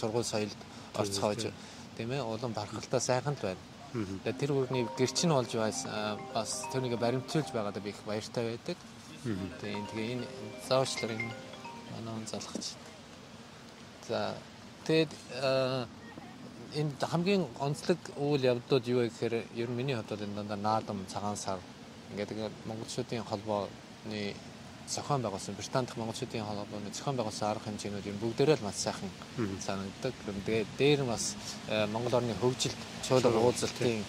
сургууль 0.00 0.24
соёлд 0.24 0.60
орцгоож 0.94 1.52
тийм 1.96 2.10
ээ 2.12 2.22
улам 2.22 2.52
бархалтай 2.56 3.00
сайхан 3.00 3.36
л 3.36 3.42
байна. 3.42 3.71
Тэгээ 3.92 4.40
тэр 4.40 4.52
үрний 4.56 4.88
гэрч 4.96 5.28
нь 5.28 5.34
болж 5.36 5.52
бас 5.52 5.84
а, 5.84 6.16
бас 6.32 6.64
тэрнийг 6.72 6.96
баримтжуулж 6.96 7.52
байгаадаа 7.52 7.82
би 7.84 7.92
их 7.92 8.00
баяртай 8.08 8.56
байдаг. 8.56 8.78
Тэгээ 9.60 9.84
тэгээ 9.92 10.12
энэ 10.16 10.26
заавчлаар 10.68 11.12
энэ 11.12 11.28
манай 11.92 12.12
хүн 12.16 12.26
залхаж. 12.32 12.64
За 14.08 14.32
тэгээд 14.88 15.12
энэ 16.72 16.92
хамгийн 17.04 17.44
онцлог 17.60 18.00
үйл 18.16 18.48
явдлууд 18.52 18.84
юу 18.88 19.04
вэ 19.04 19.12
гэхээр 19.12 19.34
ер 19.60 19.68
нь 19.68 19.76
миний 19.76 19.96
хувьд 19.96 20.24
энэ 20.24 20.36
дандаа 20.40 20.56
наадам 20.56 21.04
цагаан 21.12 21.36
сар 21.36 21.60
ингээд 22.10 22.32
тэгээд 22.32 22.54
монголчуудын 22.64 23.28
холбооны 23.28 24.32
зохион 24.92 25.22
байгуулсан 25.22 25.54
Британи 25.56 25.86
дахь 25.86 25.96
монголчуудын 25.96 26.44
холбооны 26.44 26.92
зохион 26.92 27.16
байгуулсан 27.16 27.48
арга 27.48 27.64
хэмжээнүүд 27.64 28.10
юм 28.12 28.18
бүгдээрээ 28.20 28.56
л 28.60 28.66
маш 28.66 28.76
сайхан 28.84 29.10
санагддаг. 29.66 30.14
Тэгээд 30.46 30.68
дээр 30.76 31.00
нь 31.02 31.08
бас 31.08 31.34
э, 31.68 31.86
Монгол 31.86 32.20
орны 32.20 32.34
хөгжилд 32.36 32.76
чуулга 33.06 33.40
уулзалтын 33.40 34.04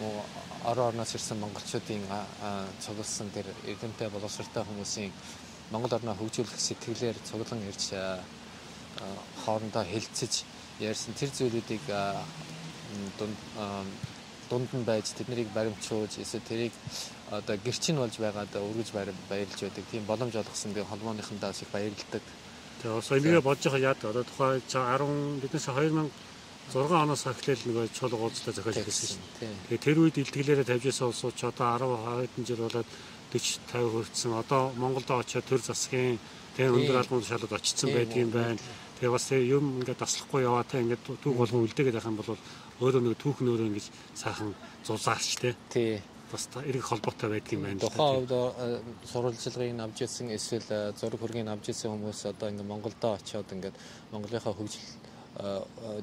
муу 0.00 0.26
орон 0.64 0.88
орноос 0.90 1.14
ирсэн 1.14 1.38
монголчуудын 1.38 2.02
цугласан 2.82 3.30
тэр 3.30 3.46
эрдэмтэй 3.66 4.08
боловсралтай 4.10 4.64
хүмүүсийн 4.66 5.12
Монгол 5.70 5.94
орноо 5.94 6.14
хөгжүүлэх 6.18 6.60
сэтгэлээр 6.60 7.16
цуглан 7.24 7.62
ирж 7.68 7.92
а, 7.92 8.18
а, 9.00 9.04
хоорондоо 9.44 9.84
хэлцэж 9.84 10.44
ярьсан. 10.80 11.14
Тэр 11.14 11.30
зүйлүүдийг 11.30 11.84
дунд 13.18 13.38
дунд 14.50 14.70
нь 14.74 14.84
байж 14.84 15.06
тэднийг 15.16 15.48
баримтжуулж 15.54 16.18
эсвэл 16.20 16.44
тэрийг 16.48 16.72
одоо 17.30 17.56
гэрчин 17.64 17.96
болж 17.96 18.14
байгаад 18.18 18.52
өргөж 18.54 18.88
баяр- 18.92 19.16
баярлж 19.28 19.58
байдаг 19.60 19.84
тийм 19.90 20.04
боломж 20.06 20.34
олгосон 20.36 20.72
би 20.72 20.80
холбооныхондоо 20.82 21.50
их 21.50 21.70
баярлдаг. 21.72 22.22
Тэгээ 22.82 22.94
бас 22.96 23.10
энийг 23.12 23.42
бодож 23.42 23.64
байгаа 23.64 23.88
яад 23.90 24.00
одоо 24.04 24.24
тухай 24.24 24.60
10 24.68 25.40
биднээс 25.42 25.66
2006 26.72 26.92
оноос 27.04 27.24
эхлээл 27.28 27.62
нөгөө 27.68 27.86
чулга 27.92 28.16
уулзлаа 28.16 28.54
зохиож 28.56 28.76
ирсэн 28.88 29.08
шин. 29.08 29.20
Тэгээ 29.68 29.84
тэр 29.84 29.96
үед 30.00 30.16
илтгэлээрээ 30.22 30.64
тавьж 30.68 30.84
байсан 30.88 31.06
улсууд 31.12 31.36
ч 31.36 31.42
одоо 31.44 31.76
10 31.76 32.24
хэдэн 32.24 32.44
жил 32.48 32.62
болоод 32.64 32.88
40 33.32 33.60
50 33.68 33.92
хүрсэн. 33.92 34.32
Одоо 34.32 34.62
Монголд 34.76 35.10
очиод 35.10 35.44
төр 35.44 35.60
засгийн 35.60 36.18
тэгээ 36.56 36.70
өндөр 36.72 36.96
албан 37.02 37.20
шалууд 37.24 37.52
очсон 37.52 37.90
байдаг 37.92 38.16
юм 38.16 38.30
байна. 38.30 38.58
Тэгээ 39.04 39.12
бас 39.20 39.28
юм 39.36 39.64
ингээд 39.84 40.00
таслахгүй 40.00 40.48
яваатай 40.48 40.80
ингээд 40.80 41.04
түүх 41.20 41.36
болгон 41.36 41.68
үлдээгээд 41.68 41.96
байх 42.00 42.08
юм 42.08 42.16
бол 42.16 42.40
өөрөө 42.80 43.02
нэг 43.04 43.20
түүх 43.20 43.44
нөөрөө 43.44 43.68
ингээд 43.68 43.88
сайхан 44.16 44.56
зузаарч 44.80 45.28
тэ. 45.44 45.52
Тий. 45.68 46.00
бас 46.32 46.48
эрэг 46.64 46.80
холбоотой 46.88 47.28
байдаг 47.36 47.52
юм 47.52 47.68
байна. 47.68 47.84
Тухайн 47.84 48.24
хувьд 48.24 48.32
сурвалжлагыг 49.04 49.76
авч 49.76 49.98
ирсэн 50.08 50.32
эсвэл 50.32 50.96
зураг 50.96 51.20
хөргийг 51.20 51.52
авч 51.52 51.68
ирсэн 51.68 51.92
хүмүүс 51.92 52.32
одоо 52.32 52.48
ингээд 52.48 52.64
Монголдо 52.64 53.12
очиод 53.12 53.52
ингээд 53.52 53.76
Монголынхаа 54.08 54.56
хөгжил 54.56 54.88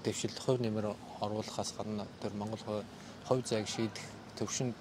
дэвшил 0.05 0.38
хувь 0.38 0.62
нэмэр 0.62 0.93
оруулахаас 1.25 1.74
гадна 1.74 2.05
тэр 2.22 2.38
Монгол 2.38 2.86
хувь 3.25 3.43
зайг 3.50 3.65
шийдэх 3.65 4.05
төвшөнд 4.38 4.77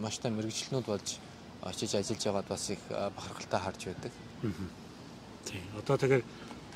маш 0.00 0.16
та 0.24 0.32
мэрэгчлэнүүд 0.32 0.88
болж 0.88 1.20
очиж 1.60 2.00
ажиллаж 2.00 2.22
байгаад 2.24 2.48
бас 2.48 2.70
их 2.72 2.80
бахархалтай 2.88 3.60
харж 3.60 3.80
байдаг. 3.92 4.12
Тийм. 5.44 5.62
Одоо 5.78 6.00
тэгэхээр 6.00 6.24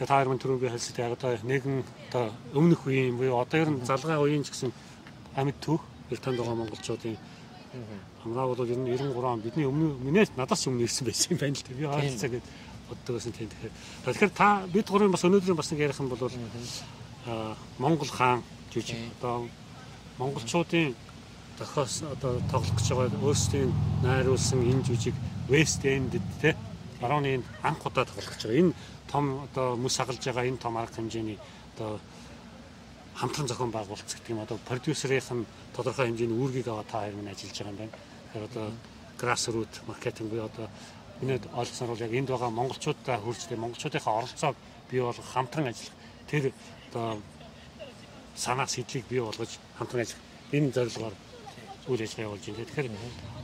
та 0.07 0.17
хоёр 0.17 0.29
мань 0.33 0.41
түрүү 0.41 0.59
би 0.61 0.69
хэлсэд 0.73 0.99
яг 0.99 1.13
одоо 1.13 1.37
нэгэн 1.45 1.85
одоо 2.09 2.33
өмнөх 2.55 2.87
үеийн 2.89 3.17
буюу 3.21 3.37
одоо 3.41 3.59
ер 3.61 3.71
нь 3.71 3.85
залгаа 3.85 4.21
үеийн 4.25 4.45
ч 4.45 4.51
гэсэн 4.51 4.73
амьд 5.37 5.57
төв 5.61 5.81
их 6.11 6.21
танд 6.21 6.41
байгаа 6.41 6.57
монголчуудын 6.57 7.17
хамраа 8.23 8.47
бол 8.49 8.65
ер 8.65 8.79
нь 8.81 8.89
93 8.89 9.25
он 9.25 9.41
бидний 9.41 9.67
өмнө 9.69 10.01
минээс 10.01 10.33
надаас 10.37 10.67
өмнө 10.67 10.89
ирсэн 10.89 11.05
байсан 11.07 11.37
юм 11.37 11.39
байна 11.39 11.57
л 11.57 11.65
дээ. 11.65 11.79
Би 11.79 11.85
хаалцаа 11.85 12.31
гэд 12.33 12.47
боддог 12.89 13.15
байсан 13.17 13.33
тийм 13.33 13.49
тэгэхээр. 13.49 13.75
Тэгэхээр 14.05 14.33
та 14.35 14.49
бид 14.67 14.87
гурван 14.89 15.13
бас 15.13 15.25
өнөөдрийн 15.25 15.57
бас 15.61 15.71
нэг 15.71 15.81
ярих 15.81 16.01
юм 16.01 16.09
бол 16.09 16.23
аа 17.27 17.57
Монгол 17.79 18.09
хаан 18.09 18.43
жижиг 18.73 18.99
одоо 19.21 19.49
монголчуудын 20.19 20.97
дохоос 21.59 22.03
одоо 22.03 22.41
тоглох 22.51 22.75
гэж 22.75 22.89
байгаа 22.91 23.21
өөрсдийн 23.21 23.71
найруулсан 24.03 24.61
энэ 24.65 24.85
жижиг 24.89 25.15
West 25.49 25.85
End 25.85 26.17
те 26.41 26.57
барууны 27.01 27.43
анх 27.63 27.87
удаа 27.87 28.05
тоглох 28.05 28.37
гэж 28.37 28.43
байгаа. 28.45 28.61
Энэ 28.61 28.73
том 29.11 29.25
одоо 29.45 29.77
мөс 29.77 29.97
хагалж 29.97 30.23
байгаа 30.25 30.49
энэ 30.49 30.63
том 30.63 30.77
арга 30.77 30.97
хэмжээний 30.97 31.39
одоо 31.75 32.01
хамтран 33.17 33.49
зохион 33.49 33.73
байгуулалт 33.73 34.07
гэдэг 34.07 34.31
юм 34.31 34.41
одоо 34.45 34.59
продюсерийн 34.69 35.47
тодорхой 35.75 36.07
хэмжээний 36.09 36.37
үүргийг 36.37 36.69
аваад 36.69 36.89
та 36.89 37.01
хоёр 37.05 37.15
минь 37.17 37.33
ажиллаж 37.33 37.57
байгаа 37.59 37.73
юм 37.73 37.81
байна. 37.81 37.97
Тэгэхээр 38.33 38.49
одоо 38.49 38.67
grassroot 39.21 39.73
маркетинг 39.87 40.31
буюу 40.31 40.47
одоо 40.47 40.69
миний 41.21 41.41
ойлгосноор 41.53 41.91
бол 41.91 42.05
яг 42.07 42.13
энд 42.13 42.29
байгаа 42.31 42.51
монголчуудаа 42.51 43.19
хүрчтэй 43.21 43.59
монголчуудынхаа 43.59 44.19
оролцоог 44.19 44.57
бий 44.91 45.01
болгох 45.01 45.29
хамтран 45.33 45.69
ажиллах 45.69 45.97
тэр 46.31 46.53
одоо 46.89 47.21
санаа 48.37 48.67
сэтлийг 48.67 49.05
бий 49.09 49.21
болгож 49.21 49.59
хамтран 49.77 50.03
ажиллах 50.03 50.25
энэ 50.53 50.73
зорилгоор 50.73 51.15
үйл 51.89 52.03
ажиллагаа 52.03 52.27
явуулж 52.29 52.45
байна. 52.47 52.65
Тэгэхээр 52.65 53.40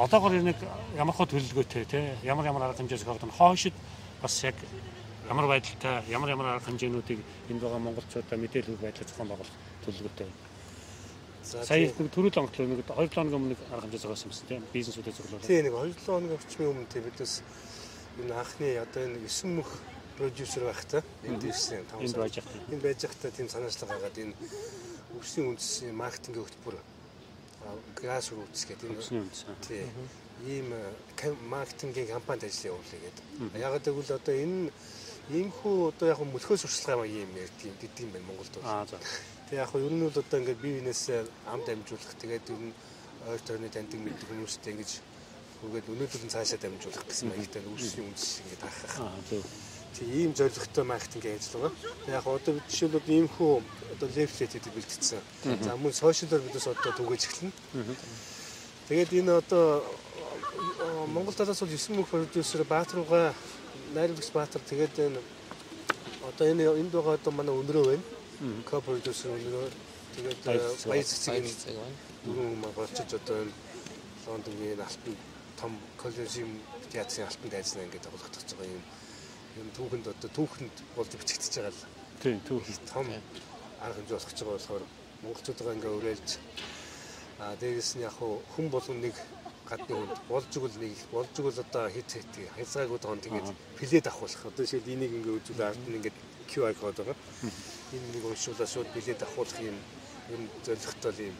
одоогор 0.00 0.32
нэг 0.32 0.56
ямар 0.96 1.12
хөө 1.12 1.28
төлөвлөгөөтэй 1.28 1.84
те 1.84 2.00
ямар 2.24 2.48
ямар 2.48 2.64
арга 2.64 2.80
хэмжээ 2.80 3.04
зохиогдсон 3.04 3.36
хойшид 3.36 3.76
бас 4.22 4.34
яг 4.44 4.56
ямар 5.28 5.46
байдалтай 5.46 6.08
ямар 6.08 6.32
ямар 6.32 6.46
арга 6.56 6.72
хэмжээнүүдийг 6.72 7.20
энд 7.52 7.60
байгаа 7.60 7.84
монголчуудаа 7.84 8.38
мэдээлэл 8.40 8.80
байдлаар 8.80 9.08
зохион 9.12 9.28
байгуулах 9.28 9.56
төлөвлөгөөтэй. 9.84 10.30
Сая 11.44 11.92
нэг 11.92 12.12
төрөл 12.16 12.32
онготлоо 12.32 12.66
нэг 12.66 12.80
2 12.88 12.96
7 12.96 13.12
хоногийн 13.12 13.40
өмнө 13.44 13.56
арга 13.68 13.84
хэмжээ 13.84 14.00
зогсоосон 14.00 14.32
юм 14.32 14.48
тийм 14.48 14.62
бизнесүүдэд 14.72 15.16
зөвлөлөө. 15.20 15.44
Тийм 15.44 15.64
нэг 15.68 15.74
2 15.76 15.92
7 15.92 16.08
хоногийн 16.08 16.36
орчмын 16.40 16.70
өмнө 16.72 16.88
тийм 16.88 17.04
бидээс 17.04 17.34
энэ 18.24 18.34
анхны 18.40 18.68
одоо 18.80 19.02
энэ 19.04 19.28
9 19.28 19.52
мөх 19.52 19.70
продюсер 20.16 20.64
байхтай 20.64 21.02
энд 21.28 21.44
ирсэн 21.44 21.84
том 21.92 22.00
энд 22.00 22.16
байж 22.16 22.34
байгаа. 22.40 22.72
Энд 22.72 22.82
байж 22.84 22.98
байхдаа 23.04 23.30
тийм 23.36 23.48
санаачлага 23.52 23.92
гаргаад 24.00 24.16
энэ 24.16 24.34
өвсний 25.16 25.44
үндэсний 25.44 25.92
маркетингийн 25.92 26.44
хөтөлбөр 26.44 26.76
grassroots 27.98 28.64
гэдэг 28.68 28.90
энэ 28.90 29.28
тийм 29.66 29.88
ийм 30.46 30.72
маркетингийн 31.48 32.08
компанид 32.08 32.44
ажил 32.44 32.72
явуулъя 32.72 33.00
гэдэг. 33.04 33.24
Яг 33.60 33.72
гэвэл 33.84 34.16
одоо 34.16 34.34
энэ 34.34 34.72
иймхүү 35.30 35.76
одоо 35.92 36.06
яг 36.08 36.20
мөлхөөс 36.24 36.64
урсгалгаа 36.64 37.06
юм 37.06 37.30
ярьдаг 37.36 37.76
гэдэг 37.80 38.04
юм 38.04 38.10
байна 38.12 38.26
Монголд. 38.26 38.54
Аа 38.64 38.86
за. 38.88 38.98
Тэг 39.48 39.58
яг 39.60 39.70
ер 39.74 39.92
нь 39.92 40.00
бол 40.00 40.16
одоо 40.16 40.38
ингээд 40.40 40.62
бие 40.64 40.80
биенээсээ 40.80 41.20
амд 41.52 41.66
амжуулах 41.68 42.14
тэгээд 42.18 42.50
ер 42.50 42.60
нь 42.64 42.74
ойр 43.28 43.40
тойрны 43.44 43.68
таньдаг 43.68 44.00
мэддэг 44.00 44.28
хүмүүстэй 44.32 44.72
ингэж 44.74 44.90
үгээд 45.60 45.90
өнөөдөр 45.92 46.22
нь 46.24 46.32
цаашаа 46.32 46.58
дамжуулах 46.58 47.04
гэсэн 47.04 47.28
маягтай 47.28 47.60
үүслийн 47.68 48.08
үндэс 48.08 48.40
ингээд 48.40 48.62
хаах. 48.64 48.96
Аа 49.04 49.20
зөв. 49.28 49.44
Тэг 49.96 50.08
ийм 50.08 50.34
зорилготой 50.34 50.84
маркетинг 50.84 51.24
ажиллагаа. 51.26 51.72
Тэг 52.06 52.14
яг 52.14 52.26
одоо 52.26 52.54
бид 52.54 52.66
жишээлбэл 52.70 53.10
ийм 53.10 53.28
хүү 53.28 53.62
одоо 53.94 54.08
лефлет 54.14 54.52
гэдэг 54.52 54.72
бэлтгэсэн. 54.74 55.20
За 55.62 55.76
мөн 55.76 55.92
сошиалор 55.92 56.40
бидээс 56.40 56.66
одоо 56.66 56.92
түгэж 56.94 57.20
эхэлнэ. 57.26 57.52
Тэгээд 58.88 59.12
энэ 59.22 59.32
одоо 59.38 59.82
Монгол 61.14 61.34
талаас 61.34 61.60
бол 61.60 61.68
9 61.68 61.96
мөнх 61.96 62.08
продюсер 62.08 62.64
Баатарууга 62.64 63.34
найруулагч 63.94 64.30
Баатар 64.32 64.62
тэгээд 64.62 64.98
энэ 64.98 65.20
одоо 66.28 66.46
энэ 66.46 66.64
энд 66.80 66.92
байгаа 66.92 67.14
одоо 67.14 67.32
манай 67.32 67.54
өнрөө 67.54 67.84
байна 67.86 68.04
ко-продюсер 68.40 69.36
өнөө 69.36 69.68
тэгээд 70.16 70.40
баяр 70.88 71.04
цэцэг 71.04 71.76
байна. 71.76 71.92
Дөрвөн 72.24 72.56
хүн 72.56 72.72
болчихж 72.76 73.10
одоо 73.20 73.36
энэ 73.44 73.52
Лондонгийн 74.26 74.80
алтан 74.80 75.16
том 75.60 75.72
коллежийн 76.00 76.60
театрын 76.92 77.28
алтан 77.28 77.50
дайзнаа 77.50 77.84
ингээд 77.84 78.04
тоглох 78.08 78.30
гэж 78.32 78.56
байгаа 78.56 78.72
юм. 78.72 78.84
Юм 79.58 79.68
түүхэнд 79.74 80.06
одоо 80.06 80.30
түүхэнд 80.30 80.76
болж 80.94 81.10
бичигдэж 81.18 81.54
байгаа 81.58 81.74
л. 81.74 81.82
Тийм 82.22 82.38
түүх. 82.46 82.66
Том 82.86 83.06
арга 83.82 83.98
хэмжээ 83.98 84.14
болох 84.14 84.30
гэж 84.30 84.38
байгаа 84.38 84.58
болохоор 84.58 84.84
монголчуудаа 85.22 85.74
ингээд 85.74 85.96
өрөөлж 85.98 86.30
аа 87.42 87.54
дээрээс 87.58 87.90
нь 87.96 88.04
яг 88.06 88.14
хүн 88.20 88.66
болгон 88.70 89.00
нэг 89.02 89.16
гадны 89.66 89.94
хүнд 89.96 90.14
болж 90.30 90.50
игэл 90.54 90.78
нэг 90.78 90.94
болж 91.10 91.32
игэл 91.34 91.62
одоо 91.64 91.84
хит 91.90 92.10
хит 92.14 92.32
хязгааргүй 92.58 92.98
тоон 93.02 93.20
тэгээд 93.24 93.48
плед 93.74 94.06
авахулах. 94.06 94.46
Одоо 94.46 94.64
жишээл 94.64 94.92
энийг 94.94 95.12
ингээд 95.18 95.38
үзүүл 95.42 95.66
ард 95.66 95.82
нь 95.82 95.98
ингээд 95.98 96.18
QR 96.50 96.74
код 96.78 96.96
байгаа. 97.00 97.18
Энэ 97.90 98.08
нэг 98.14 98.24
уншуулаа 98.30 98.68
шууд 98.70 98.88
билет 98.94 99.22
авахулах 99.22 99.58
юм 99.58 99.76
юм 100.30 100.42
зорилготой 100.62 101.26
юм. 101.32 101.36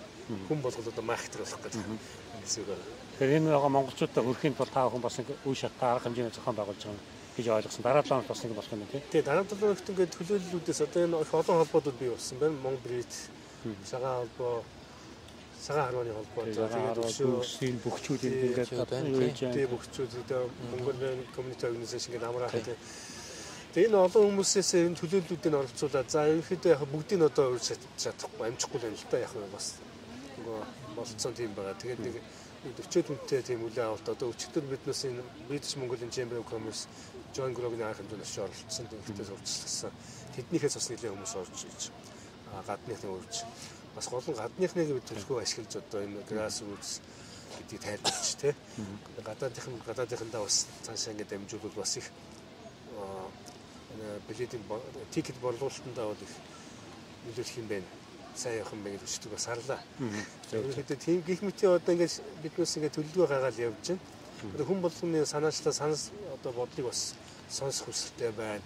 Хүн 0.49 0.59
болгол 0.65 0.91
одоо 0.91 1.05
маркетер 1.07 1.47
болох 1.47 1.63
гэдэг. 1.63 1.87
Юм 1.87 1.99
эсвэл 2.43 2.75
Тэгэхээр 3.21 3.37
энэ 3.39 3.53
байгаа 3.55 3.71
монголчуудаа 3.71 4.23
хөрхийн 4.25 4.57
тулд 4.57 4.73
та 4.73 4.89
хүн 4.89 5.05
бас 5.05 5.15
нэг 5.21 5.29
үе 5.45 5.55
шаттай 5.55 5.89
арга 5.93 6.09
хэмжээний 6.09 6.33
зохион 6.33 6.57
байгуулж 6.57 6.83
байгаа 6.89 7.20
гэж 7.41 7.49
ойлгосон. 7.49 7.83
Дараа 7.83 8.05
7 8.05 8.09
хоногт 8.13 8.29
бас 8.29 8.43
нэг 8.45 8.53
болох 8.55 8.73
юм 8.73 8.85
тийм. 8.93 9.03
Тэгээ 9.11 9.27
дараа 9.27 9.45
7 9.49 9.57
хоногт 9.57 9.91
ингээд 9.91 10.15
төлөөллүүдээс 10.15 10.81
одоо 10.85 11.01
энэ 11.05 11.17
их 11.25 11.33
олон 11.35 11.57
холбоодууд 11.65 11.97
бий 11.99 12.11
болсон 12.13 12.37
байна. 12.39 12.61
Монгол 12.61 12.85
брит, 12.85 13.13
цагаан 13.89 14.17
холбоо, 14.21 14.55
цагаан 15.65 15.87
харууны 15.89 16.13
холбоо. 16.15 16.43
Тэгээд 16.45 17.41
өсвийн 17.41 17.77
бөхчүүд 17.81 18.23
ингээд 18.29 18.69
тэгээд 19.41 19.73
бөхчүүд 19.73 20.13
одоо 20.29 20.43
Монгол 20.71 20.97
community 21.35 21.65
organization 21.65 22.11
гэдэг 22.13 22.29
амраа 22.29 22.53
гэдэг 22.53 22.77
Тэгээ 23.71 23.87
энэ 23.87 24.03
олон 24.03 24.35
хүмүүсээс 24.35 24.71
энэ 24.83 24.99
төлөөллүүдийг 24.99 25.55
оролцуулаад 25.55 26.11
за 26.11 26.27
ерөнхийдөө 26.27 26.75
яг 26.75 26.83
бүгдийг 26.91 27.23
нь 27.23 27.29
одоо 27.31 27.55
урьж 27.55 27.79
чадахгүй 28.03 28.51
амжихгүй 28.51 28.79
л 28.83 28.87
юм 28.91 28.99
л 28.99 29.07
та 29.07 29.23
яг 29.23 29.31
бас 29.55 29.79
нөгөө 30.43 30.59
болцсон 30.99 31.33
тийм 31.39 31.55
байгаа. 31.55 31.79
Тэгээд 31.79 32.03
нэг 32.03 32.19
40 32.67 33.07
хүнтэй 33.07 33.41
тийм 33.47 33.63
үлээ 33.71 33.87
авалт 33.87 34.11
одоо 34.11 34.35
өчигдөр 34.35 34.67
биднээс 34.75 35.07
энэ 35.07 35.23
British 35.47 35.79
Mongolian 35.79 36.11
Chamber 36.11 36.43
of 36.43 36.51
Commerce 36.51 36.91
John 37.35 37.55
Grog-ийн 37.55 37.87
анх 37.87 37.99
хэмжээнд 37.99 38.25
орж 38.25 38.37
оролцсон 38.39 38.87
төвхтөөс 38.91 39.31
урьдчилсан. 39.35 39.93
Тэднийхээс 40.35 40.77
бас 40.77 40.89
нэлээд 40.91 41.15
хүмүүс 41.15 41.35
орж 41.39 41.59
иж 41.71 41.83
гадныхны 42.67 43.09
урьж 43.11 43.35
бас 43.95 44.07
гол 44.11 44.27
нь 44.27 44.39
гадныхныг 44.39 44.89
бид 44.95 45.07
төлхөө 45.07 45.43
ашиглаж 45.43 45.73
одоо 45.79 46.01
энэ 46.03 46.27
grassroots 46.29 47.01
гэдгийг 47.59 47.83
тайлбарч 47.83 48.29
тий. 48.41 48.55
Гадаадынхан 49.23 49.75
гадаадынхандаа 49.87 50.43
бас 50.43 50.67
цаашаа 50.83 51.13
ингэ 51.15 51.25
дамжуулбал 51.31 51.83
бас 51.83 51.97
их 51.97 52.11
билетийн 54.29 54.63
тикет 55.11 55.37
борлуулалтандаа 55.43 56.07
бол 56.11 56.23
их 56.23 56.35
нөлөөлөх 57.27 57.59
юм 57.59 57.67
байна. 57.67 57.87
Сайн 58.35 58.59
явах 58.59 58.73
юм 58.73 58.83
байна 58.85 58.99
гэж 58.99 59.11
өчтөг 59.11 59.33
бас 59.35 59.47
харлаа. 59.47 59.81
Ерөнхийдөө 60.53 60.97
тийм 60.97 61.23
гих 61.27 61.43
мэтийн 61.43 61.75
одоо 61.75 61.95
ингээд 61.95 62.23
биднээс 62.43 62.77
ингээд 62.77 62.95
төлөвлөгөө 62.95 63.29
гаргаад 63.29 63.59
явж 63.59 63.87
байна. 63.91 64.65
Хүн 64.69 64.81
болгоны 64.81 65.27
санаачлаа 65.27 65.75
санас 65.75 66.11
одоо 66.41 66.53
бодлыг 66.53 66.87
бас 66.87 67.15
сонсох 67.49 67.87
хүсэлтэй 67.93 68.33
байна. 68.33 68.63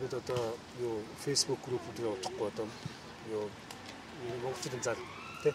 Бид 0.00 0.14
одоо 0.14 0.54
юу 0.80 1.02
Facebook 1.24 1.58
группүүдээ 1.66 2.06
удахгүй 2.06 2.46
одоо 2.48 2.66
юу 3.30 3.50
монголчуудын 4.42 4.82
зал 4.82 5.00
тий? 5.42 5.52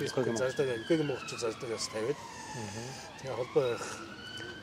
Facebook-ын 0.00 0.36
зардаа 0.36 0.66
яг 0.66 0.88
монголчууд 0.88 1.40
зардаа 1.40 1.68
бас 1.70 1.88
тавиад. 1.92 2.18
Тэгээ 3.20 3.36
холбоо 3.36 3.62
байх 3.68 3.86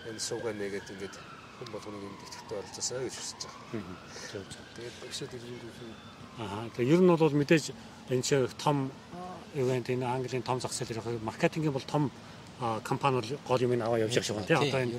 энэ 0.10 0.20
суугаа 0.20 0.54
нэгээд 0.54 0.92
ингээд 0.92 1.16
хүн 1.60 1.70
болгоныг 1.70 2.04
энэ 2.10 2.20
дэвтэгтээ 2.20 2.58
оролцоосоо 2.58 3.00
гэж 3.06 3.16
хүсэж 3.16 3.42
байгаа. 3.46 4.44
Тэгээд 4.76 4.96
өшөөд 5.12 5.32
иргэнгүй. 5.38 5.94
Аа 6.42 6.66
тэгээ 6.74 6.94
ер 6.96 7.02
нь 7.06 7.12
бол 7.12 7.38
мэдээж 7.38 7.66
энэ 8.10 8.26
чинь 8.26 8.48
том 8.58 8.90
ивент 9.54 9.88
энэ 9.94 10.08
Английн 10.08 10.42
том 10.44 10.58
зах 10.60 10.74
зээл 10.74 10.98
ирэх 10.98 11.22
маркетингийн 11.22 11.76
бол 11.76 11.86
том 11.86 12.10
компани 12.84 13.16
бол 13.22 13.30
гол 13.48 13.62
юм 13.62 13.74
аваа 13.82 14.00
явж 14.00 14.14
байгаа 14.16 14.28
шүү 14.30 14.48
дээ. 14.48 14.58
Одоо 14.58 14.82
энэ 14.86 14.96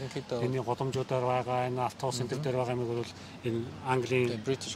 энэ 0.47 0.63
годомжуудаар 0.63 1.25
байгаа 1.25 1.67
энэ 1.71 1.81
автобус 1.87 2.21
энэ 2.21 2.37
дээр 2.43 2.57
байгаа 2.59 2.75
юм 2.77 2.85
бол 2.87 3.15
энэ 3.45 3.61
Английн 3.87 4.29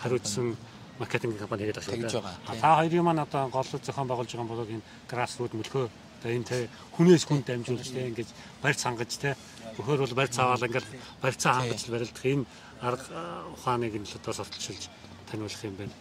хариуцсан 0.02 0.56
маркетинг 0.98 1.38
компани 1.38 1.66
гэдэг 1.66 1.82
шүү 1.82 2.00
дээ. 2.00 2.60
Та 2.62 2.78
хоёрын 2.78 3.04
маань 3.04 3.24
одоо 3.26 3.48
гол 3.50 3.66
зохион 3.66 4.08
байгуулж 4.08 4.32
байгаа 4.32 4.50
бол 4.50 4.66
энэ 4.66 4.86
grassroots 5.10 5.56
мөлхөө. 5.58 5.88
Энэ 6.26 6.48
тэ 6.48 6.68
хүнээс 6.96 7.24
хүн 7.28 7.44
дамжуулж 7.46 7.86
тэ 7.92 8.08
ингэж 8.10 8.28
барьц 8.62 8.82
хангаж 8.82 9.12
тэ 9.14 9.36
Бөхөр 9.76 10.00
бол 10.00 10.14
барь 10.16 10.32
цаавал 10.32 10.64
ингээд 10.64 10.88
барьцаа 11.20 11.60
хангаж 11.60 11.84
барилдах 11.92 12.24
энэ 12.24 12.44
арга 12.80 13.44
ухааныг 13.52 13.92
нь 14.00 14.08
л 14.08 14.16
одоо 14.16 14.32
сурталчилж 14.32 14.88
таниулах 15.28 15.64
юм 15.64 15.76
байна. 15.76 15.92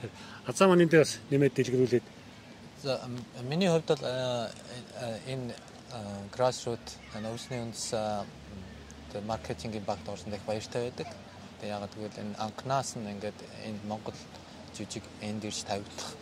Азаа 0.47 0.67
маань 0.71 0.87
энэ 0.87 0.91
дээр 0.95 1.03
бас 1.03 1.19
нэмээд 1.27 1.55
дэлгэрүүлээд. 1.59 2.05
За 2.83 3.03
миний 3.43 3.67
хувьд 3.67 3.91
бол 3.91 4.03
энэ 5.27 5.51
grassroot 6.35 6.97
нөөцний 7.15 7.61
үндэс 7.63 7.85
тэр 9.11 9.23
маркетингийн 9.23 9.85
багт 9.85 10.07
орсон 10.09 10.31
дэх 10.31 10.43
баяртай 10.47 10.89
байдаг. 10.89 11.07
Тэгээ 11.61 11.75
ягаад 11.75 11.93
гэвэл 11.95 12.21
энэ 12.23 12.39
анхнаас 12.39 12.95
нь 12.99 13.07
ингээд 13.13 13.39
энд 13.63 13.81
Монгол 13.87 14.17
жижиг 14.75 15.03
энд 15.21 15.45
ирж 15.47 15.63
тавигдах 15.63 16.15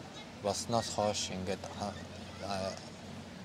болсноос 0.43 0.89
хойш 0.93 1.33
ингээд 1.33 1.63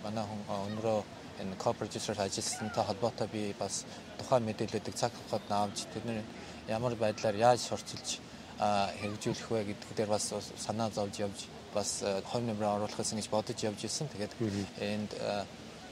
манай 0.05 0.25
хүн 0.29 0.43
өнөрөө 0.69 1.01
энэ 1.41 1.57
co-producer 1.63 2.19
ажилласантай 2.19 2.85
холбоотой 2.85 3.29
би 3.33 3.55
бас 3.59 3.85
тухайн 4.19 4.45
мэдээллүүдийг 4.45 4.97
цаг 4.97 5.13
хугацаанд 5.15 5.49
наавч 5.49 5.87
тэдний 5.95 6.23
ямар 6.69 6.95
байдлаар 6.95 7.37
яаж 7.37 7.61
сурчилж 7.63 8.21
хэрэгжүүлэх 8.59 9.49
вэ 9.51 9.65
гэдэг 9.71 9.91
дээр 9.97 10.11
бас 10.11 10.35
санаа 10.59 10.91
зовж 10.91 11.15
явж 11.25 11.47
бас 11.75 12.03
хойно 12.29 12.53
нэмрээ 12.53 12.75
оруулах 12.75 12.99
гэсэн 12.99 13.19
гэж 13.19 13.29
бодож 13.31 13.59
явж 13.63 13.81
исэн. 13.85 14.09
Тэгээд 14.11 14.35
энд 14.83 15.13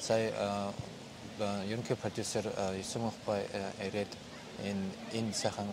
сая 0.01 0.73
ерөнхий 1.69 1.97
продюсер 1.97 2.45
Юсумхбай 2.79 3.47
ирээд 3.81 4.13
энэ 4.65 4.85
энэ 5.13 5.33
сайхан 5.33 5.69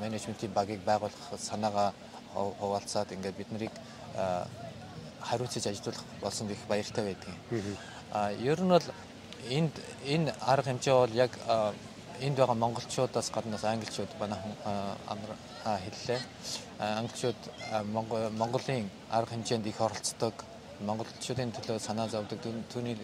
менежментийн 0.00 0.52
багийг 0.52 0.80
байгуулах 0.84 1.38
санаагаа 1.38 1.92
хуваалцаад 2.34 3.12
ингээд 3.12 3.36
бид 3.36 3.52
нарыг 3.52 3.72
хариуцж 5.20 5.66
ажилуулах 5.66 6.04
болсон 6.20 6.50
их 6.50 6.58
баяртай 6.68 7.04
байдаг. 7.04 7.28
А 8.12 8.32
ер 8.32 8.60
нь 8.60 8.68
бол 8.68 8.82
энд 9.50 9.74
энэ 10.06 10.34
арга 10.40 10.70
хэмжээ 10.70 10.94
бол 10.94 11.14
яг 11.14 11.32
энд 12.20 12.36
байгаа 12.36 12.54
монголчуудаас 12.54 13.30
гаднаас 13.30 13.64
англичууд 13.64 14.08
амар 15.12 15.30
хэллээ. 15.64 16.20
Англичууд 16.78 17.40
Монголын 18.38 18.90
арга 19.10 19.30
хэмжээнд 19.32 19.66
их 19.66 19.80
оролцдог. 19.80 20.34
Монголчуудын 20.80 21.52
төлөө 21.56 21.80
санаа 21.80 22.08
зовдөг. 22.08 22.40
Түүний 22.72 22.96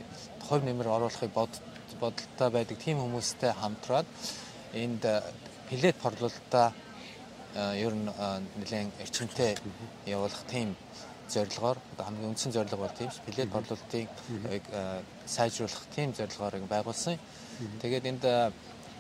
хувь 0.48 0.64
нэмэр 0.64 0.88
оруулахыг 0.88 1.32
бодолтой 1.32 2.50
байдаг 2.50 2.76
тийм 2.78 3.00
хүмүүстэй 3.00 3.52
хамтраад 3.56 4.06
энд 4.74 5.04
плет 5.68 5.96
борлуулалтаа 6.02 6.72
ер 7.54 7.94
нь 7.94 8.08
нэлээд 8.60 8.92
эрчимтэй 9.00 9.56
явуулах 10.06 10.44
тийм 10.48 10.76
зорилгоор 11.28 11.78
хамгийн 11.96 12.28
үндсэн 12.32 12.52
зорилго 12.52 12.84
бол 12.84 12.98
тийм 12.98 13.10
ш 13.10 13.20
плет 13.24 13.48
борлуулалтыг 13.48 14.08
сайжруулах 15.26 15.84
тийм 15.94 16.12
зорилгоор 16.12 16.60
байгуулсан. 16.68 17.16
Тэгээд 17.80 18.04
энд 18.04 18.24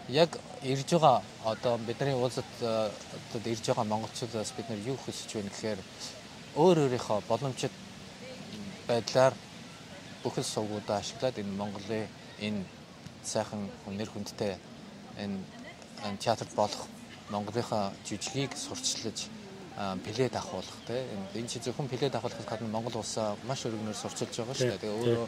яг 0.08 0.38
ирж 0.62 0.90
байгаа 0.96 1.22
одоо 1.44 1.78
бидний 1.78 2.14
уулзалт 2.14 2.56
одоо 2.60 3.50
ирж 3.52 3.64
байгаа 3.68 3.84
монголчуудаас 3.84 4.52
бид 4.56 4.68
нар 4.68 4.80
юу 4.80 4.96
хүсэж 4.96 5.30
байна 5.34 5.50
гэхээр 5.50 5.80
өөр 6.56 6.78
өөрийнхөө 6.84 7.20
боломжит 7.28 7.72
байдлаар 8.92 9.34
бүхэл 10.22 10.46
сувгуудаа 10.54 10.98
ашиглаад 11.00 11.40
энэ 11.42 11.56
Монголын 11.60 12.06
энэ 12.46 12.62
сайхан 13.24 13.62
нэр 13.98 14.10
хүндтэй 14.12 14.54
энэ 15.22 15.38
театрт 16.24 16.52
болох 16.54 16.86
Монголынхаа 17.32 17.92
жижигийг 18.04 18.52
сурчлаж 18.56 19.18
плед 20.04 20.34
ахуулах 20.36 20.78
тийм 20.86 21.22
энэ 21.34 21.48
чи 21.48 21.58
зөвхөн 21.64 21.88
плед 21.88 22.14
ахуулахаас 22.14 22.46
гадна 22.46 22.68
Монгол 22.68 23.00
улсаа 23.00 23.36
маш 23.48 23.64
өргөнөөр 23.66 23.96
сурчилж 23.96 24.34
байгаа 24.36 24.54
шүү 24.54 24.68
дээ. 24.68 24.82
Тэгээ 24.82 24.98
өөрөө 25.00 25.26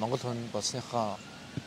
Монгол 0.00 0.22
хүн 0.24 0.40
болсныхаа 0.54 1.18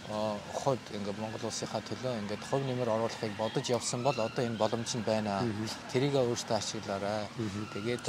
хувьд 0.08 0.86
ингээд 0.98 1.20
Монгол 1.22 1.46
улсынхаа 1.48 1.82
төлөө 1.86 2.14
ингээд 2.22 2.44
хувь 2.50 2.66
нэмэр 2.66 2.90
оруулахыг 2.96 3.34
бодож 3.38 3.66
явсан 3.70 4.04
бол 4.04 4.18
одоо 4.18 4.44
энэ 4.44 4.58
боломж 4.58 4.90
нь 4.98 5.06
байна. 5.06 5.46
Тэрийг 5.92 6.16
өөртөө 6.16 6.58
ашиглаарай. 6.58 7.28
Тэгээд 7.74 8.06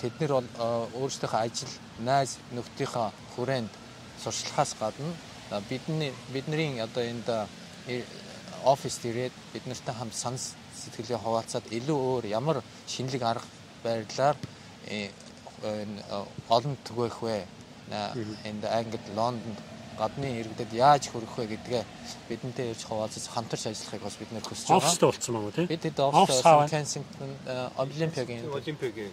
тэд 0.00 0.14
нар 0.20 0.32
бол 0.38 0.48
өөрсдийнхөө 1.02 1.40
ажил, 1.42 1.74
найз 1.98 2.38
нөхдийнхөө 2.54 3.08
хүрээнд 3.34 3.72
сурчлахаас 4.22 4.74
гадна 4.80 5.12
бидний 5.68 6.12
бидний 6.32 6.80
одоо 6.80 7.02
энд 7.02 7.28
оффист 8.64 9.04
ирээд 9.04 9.32
бид 9.52 9.66
нартай 9.66 9.94
хамт 9.94 10.14
санс 10.14 10.54
сэтгэлээ 10.82 11.18
хуваалцаад 11.18 11.66
илүү 11.72 11.98
өөр 12.10 12.24
ямар 12.26 12.62
шинэлэг 12.86 13.22
арга 13.22 13.48
байрлалаар 13.84 14.36
олон 16.48 16.76
түгээх 16.86 17.18
вэ 17.22 17.46
энд 18.44 18.64
Англид 18.64 19.06
Лондонд 19.16 19.58
гадны 19.98 20.28
иргэдэд 20.40 20.72
яаж 20.72 21.10
хүрэх 21.10 21.34
вэ 21.38 21.46
гэдгээ 21.58 21.82
бидэнтэй 22.28 22.70
ирж 22.70 22.82
хуваалцаж 22.86 23.24
хамтарч 23.34 23.66
ажиллахыг 23.66 24.02
бас 24.02 24.16
бид 24.20 24.30
нэр 24.30 24.44
хүсэж 24.46 24.68
байгаа. 24.70 24.86
Офстой 24.86 25.08
болцсон 25.10 25.34
байгаа 25.34 25.54
тийм. 25.58 25.66
Бид 25.66 25.82
хэд 25.82 25.98
офс 25.98 26.42
Кенсингтон 26.70 27.30
Олимпиагийн 27.82 28.46
Олимпиагийн 28.46 29.12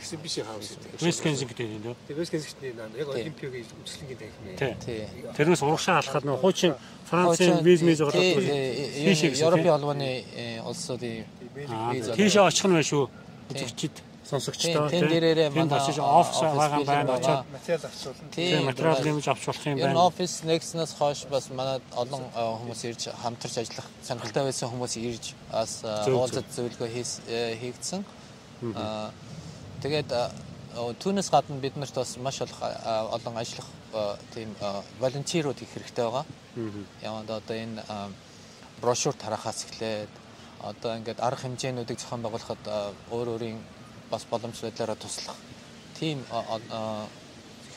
эксибишн 0.00 0.44
хаус 0.44 0.68
гэдэг. 0.76 1.00
West 1.02 1.20
Kensington 1.24 1.68
юм 1.76 1.82
дөө. 1.82 1.94
Тэгээ 2.06 2.20
West 2.20 2.32
Kensington 2.32 2.74
яг 2.96 3.08
Олимпиагийн 3.08 3.66
танхимын. 4.20 4.76
Тийм. 4.84 5.08
Тэрнээс 5.36 5.62
урагшаа 5.64 5.98
алхаад 6.00 6.24
нөө 6.24 6.40
хуучин 6.40 6.74
Францын 7.08 7.64
виз 7.64 7.80
миз 7.82 8.00
байгаа 8.00 8.20
тийш 8.20 9.20
Европын 9.40 9.72
албаны 9.76 10.10
улсуудын 10.64 11.24
виз. 11.54 12.10
Тийш 12.16 12.36
очих 12.36 12.66
нь 12.66 12.74
байх 12.76 12.86
шүү. 12.86 13.08
Үзэгчд 13.46 14.02
сонсогчдоо 14.26 14.90
тийм 14.90 15.06
дээрээ 15.06 15.50
манай 15.54 15.78
офис 15.78 16.40
байгаа 16.42 16.82
байна 16.82 17.14
очоод 17.14 17.46
материал 17.54 17.84
авчруулна. 17.86 18.30
Тийм 18.34 18.64
материал 18.66 18.98
нэмж 18.98 19.26
авч 19.30 19.44
болох 19.46 19.66
юм 19.66 19.78
байна. 19.78 19.94
Энэ 19.94 20.02
офис 20.02 20.32
Next-наас 20.42 20.92
хойш 20.98 21.20
бас 21.30 21.46
манай 21.50 21.78
олон 21.94 22.22
хүмүүс 22.34 22.80
ирж 22.90 23.02
хамтарч 23.22 23.54
ажиллах 23.62 23.86
сонирхолтой 24.02 24.42
байсан 24.50 24.66
хүмүүс 24.74 24.94
ирж 24.98 25.24
бас 25.52 25.86
уулзалт 25.86 26.50
зөвлөгөө 26.50 26.88
хийгдсэн. 27.62 28.02
Тэгээд 29.86 30.10
түүнээс 30.98 31.28
гадна 31.30 31.62
бид 31.62 31.76
нарт 31.78 31.94
бас 31.94 32.16
маш 32.18 32.40
олон 32.42 33.36
ажиллах 33.38 33.68
тийм 34.34 34.50
волонтерууд 34.98 35.62
их 35.62 35.70
хэрэгтэй 35.70 36.04
байгаа. 36.10 36.26
Яванд 37.06 37.30
одоо 37.30 37.54
энэ 37.54 37.86
брошюр 38.82 39.14
тарахаас 39.14 39.62
эхлээд 39.62 40.10
одоо 40.58 40.96
ингээд 40.98 41.22
арга 41.22 41.46
хэмжээнүүдийг 41.46 42.02
зохион 42.02 42.22
байгуулахад 42.26 42.66
өөр 43.14 43.28
өөрийн 43.38 43.62
бас 44.10 44.26
боломж 44.26 44.58
байдлаараа 44.58 44.98
туслах 44.98 45.38
тийм 45.94 46.26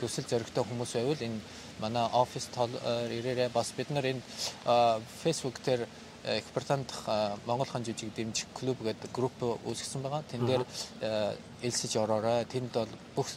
хүсэл 0.02 0.26
зоригтой 0.26 0.66
хүмүүс 0.66 0.98
байвал 0.98 1.22
энэ 1.30 1.40
манай 1.78 2.10
офис 2.10 2.50
тол 2.50 2.74
ирээрээ 3.14 3.54
бас 3.54 3.70
бид 3.78 3.94
нар 3.94 4.10
энэ 4.10 4.26
фэйсбુક 5.22 5.62
дээр 5.62 5.86
экспертантах 6.24 7.06
Монгол 7.46 7.68
хан 7.68 7.84
жижиг 7.86 8.14
дэмжих 8.16 8.48
клуб 8.54 8.82
гэдэг 8.84 9.12
групп 9.14 9.38
үүсгэсэн 9.42 10.02
байгаа. 10.02 10.24
Тэн 10.32 10.46
дээр 10.46 10.64
элсэж 11.62 11.96
ороорой. 11.98 12.46
Тэнд 12.46 12.74
бол 12.74 12.94
бүх 13.16 13.28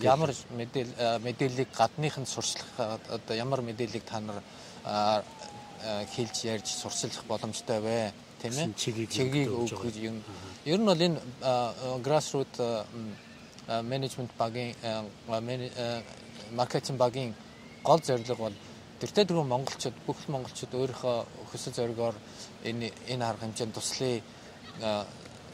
ямар 0.00 0.32
мэдээллийг 0.56 1.68
гадных 1.76 2.18
нь 2.18 2.26
сурчлах 2.26 3.00
одоо 3.08 3.36
ямар 3.36 3.60
мэдээллийг 3.60 4.04
та 4.04 4.20
нар 4.20 4.42
хэлж 6.14 6.44
ярьж 6.44 6.68
сурчлах 6.68 7.24
боломжтой 7.28 7.80
вэ? 7.80 8.12
тийм 8.42 8.58
ээ 8.58 8.74
чигийг 8.76 9.48
өгөх 9.50 9.96
юм 10.02 10.22
ер 10.64 10.78
нь 10.78 10.86
бол 10.86 10.98
энэ 10.98 11.18
grassroot 12.02 12.52
менежмент 13.82 14.32
багийн 14.38 14.74
маркетинг 16.50 16.98
багийн 16.98 17.34
гол 17.84 18.00
зорилго 18.02 18.34
бол 18.34 18.56
тэртээ 19.02 19.24
дөрвөн 19.26 19.50
монголчууд 19.50 19.96
бүх 20.06 20.18
монголчууд 20.30 20.72
өөрийнхөө 20.78 21.16
хүсэл 21.50 21.74
зоригоор 21.74 22.14
энэ 22.62 22.94
энэ 23.10 23.26
арга 23.26 23.44
хэмжээнд 23.50 23.74
туслая 23.74 24.22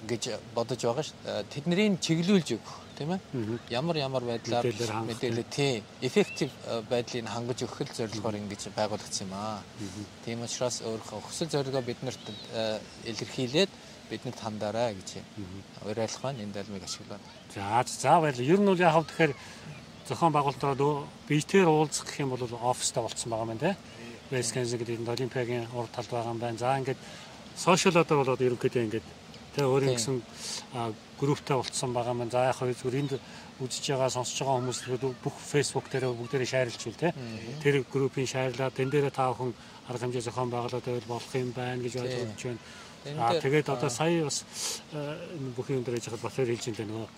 гэж 0.07 0.23
бодож 0.55 0.81
байгаа 0.85 1.03
шүү. 1.03 1.17
Тэднийг 1.51 1.99
чиглүүлж 2.05 2.49
өгөх 2.55 2.77
тийм 2.99 3.17
ээ. 3.17 3.21
Ямар 3.71 3.97
ямар 3.97 4.23
байдлаар 4.23 4.69
мэдээлэл 5.09 5.49
тий 5.51 5.83
эффектив 6.03 6.51
байдлыг 6.91 7.27
хангаж 7.27 7.59
өгөх 7.67 7.91
зорилгоор 7.97 8.37
ингэж 8.39 8.71
байгуулагдсан 8.77 9.27
юм 9.27 9.35
аа. 9.35 9.63
Тийм 10.25 10.43
учраас 10.45 10.83
өөрийнхөө 10.87 11.21
хүсэл 11.25 11.51
зорилгоо 11.51 11.83
биднэрт 11.83 12.25
илэрхийлээд 13.11 13.71
биднэрт 14.11 14.39
хандаарай 14.39 14.95
гэж 14.95 15.25
уриалах 15.89 16.23
байна. 16.23 16.43
Энэ 16.43 16.53
далмыг 16.53 16.85
ашиглаад. 16.85 17.23
За 17.55 17.83
за 17.87 18.21
баярлалаа. 18.21 18.53
Ер 18.55 18.61
нь 18.61 18.67
бол 18.71 18.79
яг 18.79 18.93
хав 18.93 19.07
тэгэхээр 19.07 19.33
зохион 20.09 20.33
байгуулалтаа 20.33 20.75
биетээр 21.29 21.69
уулзах 21.69 22.09
гэх 22.09 22.25
юм 22.25 22.33
бол 22.33 22.43
оффистай 22.43 23.03
болцсон 23.03 23.31
байгаа 23.31 23.53
юм 23.53 23.61
тий. 23.61 23.75
West 24.33 24.53
Kensington 24.53 24.81
гэдэг 24.85 25.09
Олимпиагийн 25.09 25.69
урд 25.73 25.93
талд 25.93 26.11
байгаа 26.11 26.33
юм 26.33 26.41
байна. 26.41 26.59
За 26.59 26.77
ингээд 26.81 27.01
сошиалодор 27.57 28.17
болоод 28.25 28.41
ерөнхийдөө 28.41 28.83
ингээд 28.89 29.07
тэгээ 29.57 29.69
өөрийн 29.69 29.97
гэсэн 29.97 30.17
групптэй 31.21 31.57
болцсон 31.57 31.93
байгаа 31.93 32.15
маань 32.15 32.33
за 32.33 32.49
яг 32.49 32.57
зүгээр 32.57 33.01
энд 33.01 33.13
үзэж 33.61 33.85
байгаа 33.93 34.11
сонсож 34.13 34.39
байгаа 34.39 34.59
хүмүүс 34.61 34.81
бүх 35.25 35.37
фэйсбુક 35.37 35.89
дээр 35.93 36.13
бүгдээрээ 36.13 36.49
байна 36.85 37.01
те. 37.01 37.15
Тэр 37.65 37.85
группийн 37.89 38.29
шаарлаад 38.29 38.77
тэн 38.77 38.89
дээрээ 38.93 39.13
та 39.13 39.33
бүхэн 39.33 39.53
арга 39.89 40.03
хэмжээ 40.05 40.27
зохион 40.29 40.51
байгуулаад 40.53 40.85
байвал 40.85 41.13
болох 41.13 41.33
юм 41.35 41.53
байна 41.53 41.83
гэж 41.83 41.95
ойлгож 41.99 42.43
байна. 42.45 42.61
Аа 43.19 43.41
тэгээд 43.41 43.69
одоо 43.73 43.91
сая 43.91 44.25
бас 44.25 44.45
энэ 44.93 45.57
бүх 45.57 45.69
юм 45.73 45.83
дээр 45.83 45.99
яхад 45.99 46.21
болохоор 46.21 46.49
хэлж 46.49 46.65
байна 46.69 46.93
нөгөө 46.93 47.09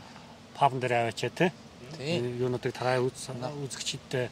пабн 0.54 0.78
дээр 0.80 0.94
аваачаа 0.96 1.30
те 1.34 1.52
юунуудыг 1.98 2.72
тараа 2.72 3.02
үз 3.02 3.30
үзэгчдтэй 3.34 4.28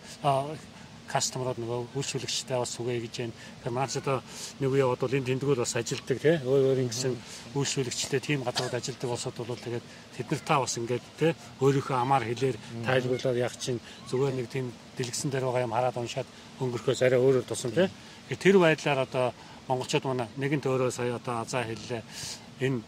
кастомерууд 1.09 1.59
нөгөө 1.59 1.81
үйлчлүүлэгчтэй 1.97 2.59
бас 2.61 2.77
түгээе 2.77 3.01
гэж 3.09 3.15
байна. 3.17 3.33
Тэгэхээр 3.33 3.75
маань 3.75 3.89
ч 3.89 3.97
одоо 3.99 4.21
нэг 4.61 4.71
үе 4.77 4.85
бодвол 4.85 5.17
энэ 5.17 5.29
тэмдгүүд 5.33 5.61
бас 5.65 5.75
ажилддаг 5.81 6.19
тий. 6.21 6.37
Өөр 6.45 6.63
өөр 6.69 6.83
ингэсэн 6.85 7.15
үйлчлүүлэгчтэй 7.57 8.21
тийм 8.21 8.45
газрууд 8.45 8.77
ажилддаг 8.77 9.09
болсод 9.09 9.37
бол 9.41 9.57
тэгээд 9.57 9.85
тэд 10.21 10.29
нар 10.29 10.43
та 10.45 10.61
бас 10.61 10.75
ингээд 10.77 11.05
тий 11.17 11.33
өөрийнхөө 11.65 11.97
амаар 11.97 12.25
хэлээр 12.29 12.57
тайлбарлаад 12.85 13.39
яг 13.41 13.55
чинь 13.57 13.81
зүгээр 14.13 14.37
нэг 14.37 14.47
тийм 14.53 14.67
дэлгэсэн 15.01 15.33
дээр 15.33 15.49
байгаа 15.49 15.65
юм 15.65 15.73
хараад 15.73 15.97
уншаад 15.97 16.29
өнгөрөхөөс 16.61 17.01
арай 17.03 17.19
өөрөөр 17.19 17.47
тусам 17.49 17.73
тий. 17.73 17.89
Тэр 18.29 18.61
байдлаар 18.61 19.09
одоо 19.09 19.33
монголчууд 19.69 20.05
манай 20.05 20.29
нэгэнт 20.37 20.69
өөрөө 20.69 20.93
сая 20.93 21.17
одоо 21.17 21.41
азаа 21.41 21.65
хэллээ. 21.65 22.03
Энэ 22.61 22.85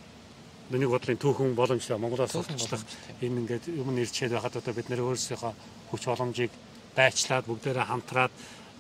нэг 0.79 0.91
бодлын 0.91 1.19
түүхэн 1.19 1.55
боломжтой 1.59 1.99
Монголоос 1.99 2.31
сурталчлах 2.31 2.85
энэ 3.19 3.41
ингээд 3.43 3.65
юм 3.75 3.91
нэрчээд 3.91 4.39
байхад 4.39 4.63
одоо 4.63 4.75
бид 4.75 4.87
нэр 4.87 5.03
өөрсдийнхөө 5.03 5.53
хүч 5.91 6.03
боломжийг 6.07 6.53
байчлаад 6.95 7.45
бүгдээрээ 7.51 7.87
хамтраад 7.91 8.33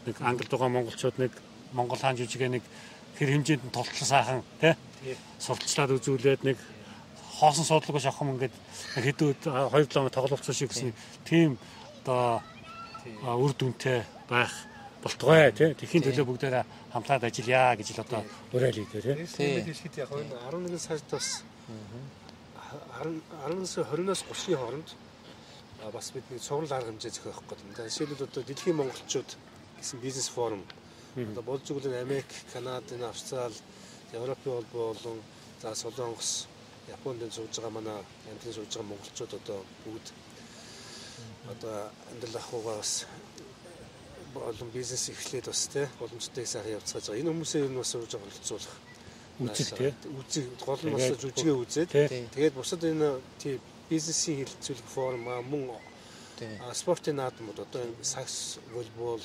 нэг 0.06 0.16
англид 0.22 0.50
байгаа 0.50 0.70
монголчууд 0.70 1.16
нэг 1.18 1.32
монгол 1.72 1.98
хаан 1.98 2.16
жүжигээ 2.18 2.50
нэг 2.50 2.64
тэр 3.18 3.28
хэмжээнд 3.34 3.64
нь 3.66 3.74
толтлон 3.74 4.06
сайхан 4.06 4.42
тий. 4.60 4.74
Сурталчлаад 5.38 5.94
үзүүлээд 5.98 6.42
нэг 6.46 6.58
хоосон 7.38 7.64
суудлага 7.64 8.00
шахам 8.00 8.36
ингээд 8.36 8.54
хэдүүд 9.00 9.40
2 9.48 9.90
км 9.90 10.08
тоглолцсон 10.10 10.54
шиг 10.54 10.70
гэсэн 10.70 10.92
тийм 11.24 11.58
одоо 12.02 12.40
үр 13.24 13.52
дүнтэй 13.56 14.04
байх 14.28 14.52
болтгой 15.02 15.52
тий 15.52 15.72
тэхийн 15.74 16.04
төлөө 16.04 16.26
бүгдээрээ 16.28 16.64
хамтраад 16.92 17.24
ажиллая 17.24 17.76
гэж 17.76 17.88
л 17.96 18.04
одоо 18.04 18.20
уриалъя 18.52 18.86
тий. 18.92 19.26
тийм 19.26 19.64
хэлэхэд 19.64 19.94
яг 20.04 20.10
11 20.12 20.78
сард 20.78 21.04
бас 21.08 21.44
19-с 22.70 23.76
20-оос 23.78 24.22
30-ийн 24.30 24.58
хооронд 24.58 24.94
бас 25.92 26.12
бидний 26.12 26.38
цуврал 26.38 26.72
арга 26.72 26.90
хэмжээ 26.92 27.10
зохиох 27.10 27.42
гэдэг. 27.48 27.76
Жишээлбэл 27.88 28.26
одоо 28.28 28.42
дэлхийн 28.44 28.76
монголчууд 28.76 29.30
гэсэн 29.78 29.98
бизнес 30.00 30.28
форум 30.28 30.62
одоо 31.16 31.42
болж 31.42 31.64
өгөл 31.70 31.94
Америк, 31.96 32.26
Канада, 32.52 32.94
Австрали, 33.08 33.54
Европын 34.12 34.52
холбоо 34.52 34.94
болон 34.94 35.18
за 35.62 35.74
Солонгос, 35.74 36.46
Японд 36.88 37.32
сууж 37.32 37.50
байгаа 37.56 37.70
манай 37.70 38.04
амтны 38.30 38.52
сууж 38.52 38.68
байгаа 38.68 38.90
монголчууд 38.90 39.34
одоо 39.34 39.64
бүгд 39.84 40.06
одоо 41.48 41.90
амьдрал 42.12 42.36
ахуйгаа 42.36 42.76
бас 42.76 43.06
болон 44.34 44.70
бизнес 44.70 45.08
эхлээд 45.08 45.46
бас 45.46 45.66
тий 45.66 45.86
боломжтой 45.98 46.46
сайхан 46.46 46.72
явцгааж 46.78 47.06
байгаа. 47.06 47.20
Энэ 47.20 47.30
хүмүүсээ 47.32 47.64
ер 47.64 47.70
нь 47.70 47.78
бас 47.78 47.94
байгаа 47.94 48.20
оролцуулах 48.20 48.89
үзэл 49.40 49.72
тий. 49.78 49.90
Үзэг 50.20 50.46
гол 50.60 50.82
нь 50.84 50.94
бас 50.94 51.08
жүжигээ 51.16 51.56
үзээд. 51.56 51.90
тэгээд 52.36 52.54
бусад 52.54 52.84
энэ 52.84 53.20
тий 53.40 53.56
бизнесийн 53.90 54.44
хилцүүлэг 54.44 54.88
форум 54.94 55.24
мөн 55.26 55.64
спортын 56.72 57.16
наадмууд 57.20 57.58
одоо 57.64 57.80
энэ 57.84 58.04
сакс 58.04 58.60
волейбол 58.72 59.24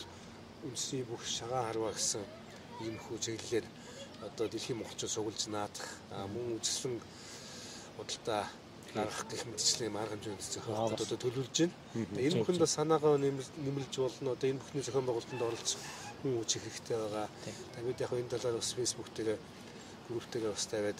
үндэсний 0.65 1.03
бүх 1.05 1.23
шагаан 1.23 1.67
харваа 1.67 1.93
гэсэн 1.93 2.23
ийм 2.83 2.97
хүү 2.99 3.17
чиглэлээр 3.23 3.65
одоо 4.27 4.45
дэлхийн 4.49 4.79
монголчууд 4.79 5.15
сугалж 5.15 5.41
наадах 5.47 5.87
мөн 6.33 6.57
үжиглэн 6.57 6.97
худалдаа 7.95 8.43
гаргах 8.95 9.27
гэх 9.29 9.43
мэтчлэн 9.45 9.95
арга 9.95 10.15
хэмжээнд 10.15 10.41
зохиолд 10.41 10.99
одоо 11.03 11.17
төлөвлөж 11.19 11.57
байна. 11.59 11.75
Энэ 12.25 12.39
бүхэнд 12.39 12.63
бас 12.63 12.73
санаагаа 12.79 13.15
нэмэлж 13.19 13.95
болно. 13.99 14.35
Одоо 14.35 14.47
энэ 14.49 14.61
бүхний 14.63 14.83
зохион 14.83 15.05
байгуулалтанд 15.07 15.43
оролцох 15.47 15.81
хүн 16.19 16.31
үуч 16.39 16.51
хэрэгтэй 16.55 16.97
байгаа. 16.97 17.27
Тэгээд 17.75 18.03
яг 18.03 18.11
энэ 18.15 18.31
талаар 18.33 18.55
бас 18.59 18.71
фэйсбүүк 18.75 19.09
дээр 19.15 19.39
групптэйгээ 20.09 20.51
бас 20.51 20.65
тавиад 20.65 20.99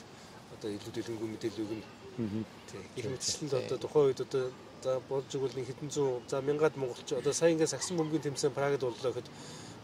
одоо 0.55 0.69
илүү 0.71 0.91
дэлгэнгүй 0.93 1.29
мэдээлэл 1.29 1.63
өгнө 1.65 1.85
Тий. 2.15 2.79
Их 2.95 3.05
мэтчлэнд 3.11 3.53
одоо 3.53 3.77
тухайн 3.77 4.07
үед 4.07 4.21
одоо 4.23 4.51
за 4.81 4.99
болж 5.09 5.27
игэл 5.35 5.55
нэг 5.55 5.67
хэдэн 5.67 5.91
зуун 5.91 6.23
за 6.27 6.39
мянгаад 6.41 6.77
монголч 6.79 7.11
одоо 7.11 7.33
сая 7.33 7.51
ингээд 7.51 7.75
сагсан 7.75 7.97
бөмбөгийн 7.97 8.31
тэмцээн 8.31 8.55
Прагад 8.55 8.79
боллоо 8.79 9.11
гэхэд 9.11 9.27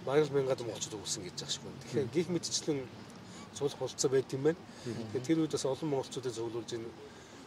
бараг 0.06 0.32
мянгаад 0.32 0.64
монголчууд 0.64 0.96
өгсөн 0.96 1.28
гэж 1.28 1.36
байгаа 1.36 1.52
шүү. 1.52 1.76
Тэгэхээр 1.84 2.08
гих 2.16 2.28
мэтчлэн 2.32 2.80
цуулах 3.52 3.80
болцоо 3.84 4.10
байт 4.10 4.32
юм 4.32 4.44
байна. 4.48 4.60
Тэгэхээр 4.88 5.28
тэр 5.28 5.40
үед 5.44 5.52
бас 5.52 5.66
олон 5.68 5.90
монголчуудыг 5.92 6.34
зөвлүүлж 6.40 6.72
энэ 6.80 6.90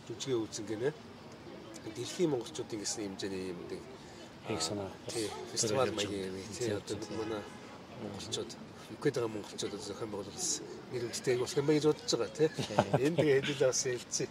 жүжигээ 0.06 0.42
үзэн 0.44 0.66
гинэ. 0.68 0.92
Дэлхийн 1.96 2.30
монголчуудын 2.30 2.80
гэсэн 2.84 3.00
хэмжээний 3.08 3.56
юм 3.56 3.60
нэг 3.72 3.80
их 4.52 4.60
санаа. 4.60 4.92
Тий. 5.08 5.32
Фестивал 5.48 5.92
маягийн 5.96 6.28
юм. 6.28 6.36
Тий 6.52 6.76
одоо 6.76 7.00
манай 7.16 7.40
монголчууд 8.04 8.52
үгээд 9.00 9.16
байгаа 9.16 9.32
монголчууд 9.32 9.80
зохион 9.80 10.10
байгуулалт 10.12 10.44
нэр 10.94 11.04
үүдтэй 11.10 11.36
болох 11.38 11.58
юм 11.58 11.66
байна 11.66 11.78
гэж 11.80 11.86
бодож 11.90 12.12
байгаа 12.14 12.32
тийм. 12.38 12.52
Энэ 13.02 13.16
тэгээ 13.18 13.36
хэдүүл 13.42 13.62
бас 13.66 13.82
хэлцээ. 13.82 14.28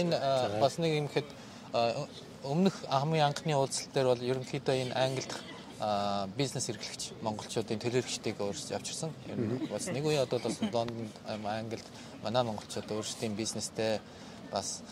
Энэ 0.00 0.16
бас 0.60 0.74
нэг 0.82 0.92
юм 0.98 1.08
хэд 1.08 1.28
өмнөх 2.42 2.76
хамгийн 2.88 3.26
анхны 3.30 3.54
уулзалт 3.54 3.92
дээр 3.94 4.10
бол 4.10 4.28
ерөнхийдөө 4.30 4.76
энэ 4.82 4.96
Англид 4.98 5.32
бизнес 6.36 6.68
эрхлэгч 6.68 7.22
монголчуудын 7.24 7.80
төлөөлөгчдийг 7.80 8.36
өөрсдөө 8.36 8.76
авчирсан. 8.76 9.10
Ер 9.32 9.38
нь 9.40 9.64
бас 9.72 9.88
нэг 9.88 10.04
үе 10.04 10.20
одоо 10.20 10.38
бас 10.42 10.60
Лондонд 10.60 11.14
Англид 11.24 11.86
манай 12.22 12.42
монголчууд 12.44 12.90
өөрсдийн 12.90 13.32
бизнестэй 13.32 14.00
бас 14.52 14.82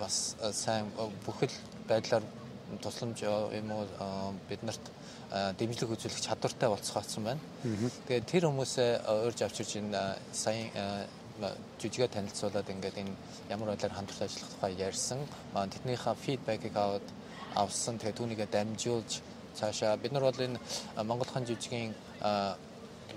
бас 0.00 0.34
сайн 0.52 0.90
бүхэл 1.26 1.54
байдлаар 1.86 2.26
тусламж 2.78 3.22
юм 3.24 3.70
уу 3.74 3.84
биднэрт 4.48 4.84
дэмжлэг 5.58 5.90
үзүүлэх 5.90 6.20
чадвартай 6.20 6.68
болцгооцсон 6.70 7.24
байна. 7.24 7.40
Тэгээд 8.06 8.26
тэр 8.26 8.44
хүмүүсээ 8.46 8.90
урьж 9.26 9.42
авчирч 9.42 9.78
энэ 9.82 10.18
сая 10.32 11.06
жүжигээ 11.80 12.08
танилцуулаад 12.14 12.68
ингээд 12.68 12.96
энэ 13.00 13.14
ямар 13.48 13.72
байдлаар 13.72 13.94
хамтран 13.94 14.26
ажиллах 14.26 14.50
тухай 14.54 14.74
ярьсан. 14.76 15.18
Тэднийхээ 15.54 16.14
фидбэкийг 16.14 16.76
аваад 16.76 17.06
авсан. 17.54 17.98
Тэгээд 17.98 18.18
түүнийгээ 18.18 18.48
дамжуулж 18.50 19.22
цаашаа 19.54 19.96
бид 19.96 20.12
нар 20.12 20.28
бол 20.28 20.40
энэ 20.46 20.58
Монголхан 21.02 21.46
жүжигийн 21.46 21.94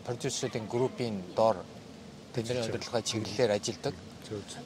продюсеруудын 0.06 0.68
группийн 0.68 1.22
доор 1.36 1.58
тэдний 2.34 2.62
удирдлагын 2.62 3.04
чиглэлээр 3.04 3.52
ажилладаг. 3.58 3.96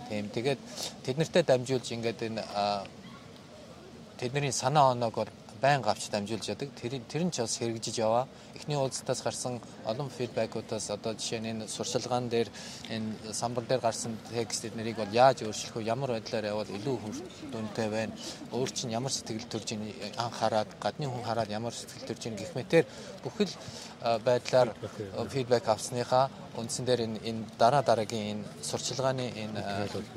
Тийм. 0.10 0.30
Тэгээд 0.30 0.60
тэднэртэй 1.04 1.44
дамжуулж 1.44 1.88
ингээд 1.92 2.20
энэ 2.30 2.42
тэдний 4.20 4.52
санаа 4.52 4.92
оноогоор 4.92 5.30
байнга 5.62 5.92
авч 5.92 6.10
дамжуулж 6.10 6.46
яадаг. 6.50 6.70
Тэр 6.76 7.02
тэр 7.10 7.24
нь 7.26 7.32
ч 7.32 7.42
бас 7.42 7.58
хэрэгжиж 7.58 7.98
яваа. 7.98 8.28
Эхний 8.56 8.78
уулзалтаас 8.78 9.22
гарсан 9.22 9.62
олон 9.86 10.10
фидбэкуудаас 10.10 10.90
одоо 10.92 11.14
жишээ 11.14 11.40
нь 11.42 11.50
энэ 11.52 11.68
сурчлагаан 11.68 12.30
дээр 12.30 12.50
энэ 12.90 13.34
самбар 13.34 13.66
дээр 13.66 13.82
гарсан 13.82 14.18
текстүүд 14.30 14.78
нэрийг 14.78 14.98
бол 14.98 15.14
яаж 15.14 15.42
өөрчлөх 15.42 15.82
вэ? 15.82 15.90
Ямар 15.90 16.12
байдлаар 16.14 16.46
явбал 16.46 16.78
илүү 16.78 16.98
дүнтэй 17.52 17.90
байна? 17.90 18.14
Өөр 18.54 18.70
чинь 18.70 18.94
ямар 18.94 19.12
сэтгэл 19.12 19.50
төрж 19.50 19.68
ийн 19.74 19.82
анхаарад, 20.18 20.70
гадны 20.78 21.10
хүн 21.10 21.26
хараад 21.26 21.50
ямар 21.50 21.74
сэтгэл 21.74 22.06
төрж 22.06 22.22
ийн 22.26 22.38
гэх 22.38 22.54
мэтэр 22.54 22.86
бүхэл 23.26 23.54
байдлаар 24.02 24.78
фидбэк 25.34 25.66
авсныхаа 25.68 26.30
үндсэн 26.58 26.86
дээр 26.86 27.02
энэ 27.06 27.20
энэ 27.30 27.42
дараа 27.62 27.82
дараагийн 27.86 28.42
энэ 28.42 28.46
сурчлагын 28.66 29.22
энэ 29.22 29.62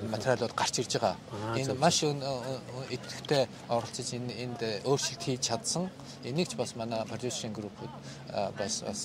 материалууд 0.09 0.55
гарч 0.57 0.81
ирж 0.81 0.97
байгаа. 0.97 1.17
Энэ 1.57 1.75
маш 1.77 2.01
идэвхтэй 2.03 3.45
оролцож 3.69 4.09
энэ 4.17 4.33
энд 4.45 4.61
өөрчлөлт 4.89 5.23
хийж 5.23 5.53
чадсан. 5.53 5.93
Энийг 6.25 6.49
ч 6.49 6.57
бас 6.57 6.77
манай 6.77 7.05
продюсеринг 7.05 7.57
группуд 7.61 7.93
бас 8.57 8.81
бас 8.81 9.01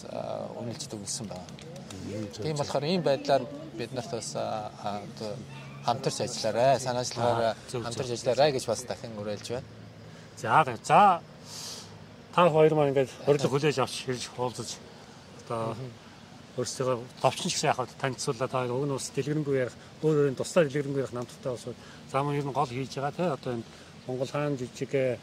үнэлж 0.55 0.87
дүгнсэн 0.87 1.27
байна. 1.27 1.47
Тийм 2.39 2.55
болохоор 2.55 2.85
ийм 2.87 3.03
байдлаар 3.03 3.43
бид 3.75 3.91
нарт 3.91 4.11
бас 4.15 4.31
хамтарч 5.85 6.17
ажиллаарай, 6.23 6.79
санаачлахаараа 6.79 7.53
хамтарч 7.71 8.09
ажиллаарай 8.15 8.51
гэж 8.55 8.65
бас 8.65 8.81
дахин 8.87 9.19
уриалж 9.19 9.47
байна. 9.51 9.67
За 10.37 10.63
за 10.83 11.21
та 12.33 12.49
хоёр 12.49 12.73
маань 12.75 12.91
ингээд 12.91 13.11
хориг 13.25 13.41
хүлээж 13.43 13.79
авч 13.79 13.95
хэрж 14.05 14.23
хуулзаж 14.35 14.69
одоо 15.45 15.75
өөрсдөө 16.55 17.03
гэсэн 17.21 17.69
яг 17.69 17.79
танилцуулаад 17.99 18.51
та 18.51 18.65
уг 18.71 18.85
нь 18.87 18.95
ус 18.95 19.11
дэлгэрэнгүй 19.11 19.55
ярих 19.59 19.75
өөр 20.03 20.15
өөрийн 20.31 20.39
туслаа 20.39 20.63
дэлгэрэнгүй 20.65 21.01
ярих 21.03 21.15
намттай 21.15 21.51
бас 21.51 21.67
зам 22.11 22.31
ер 22.31 22.45
нь 22.47 22.55
гол 22.55 22.71
хийж 22.71 22.95
байгаа 22.95 23.11
те 23.11 23.25
одоо 23.35 23.51
энэ 23.59 23.67
Монгол 24.07 24.31
хаан 24.31 24.55
жижиг 24.55 25.19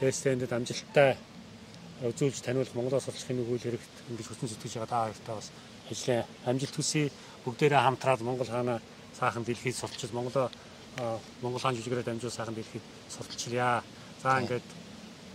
рестэндэд 0.00 0.52
амжилттай 0.52 1.18
үзүүлж 2.02 2.38
таниулах 2.42 2.74
Монголоос 2.74 3.10
олчихын 3.10 3.42
нэг 3.42 3.48
үйл 3.50 3.62
хэрэгт 3.62 3.94
ингэж 4.10 4.26
хүчин 4.26 4.48
зүтгэж 4.50 4.72
байгаа 4.78 4.90
та 4.90 5.04
хоёртай 5.06 5.34
бас 5.34 5.48
ажлын 5.90 6.24
амжилт 6.46 6.74
хүсье 6.78 7.10
бүгдээрээ 7.44 7.82
хамтраад 7.82 8.20
Монгол 8.22 8.50
хаана 8.50 8.78
сайхан 9.18 9.42
дэлхийд 9.42 9.76
сурталчил 9.76 10.14
Монголоо 10.14 10.50
Монгол 11.42 11.60
хаан 11.62 11.76
жижигээрээ 11.76 12.06
дамжуул 12.06 12.32
сайхан 12.32 12.54
дэлхийд 12.54 12.84
сурталчилъя. 13.08 13.82
За 14.22 14.40
ингээд 14.40 14.66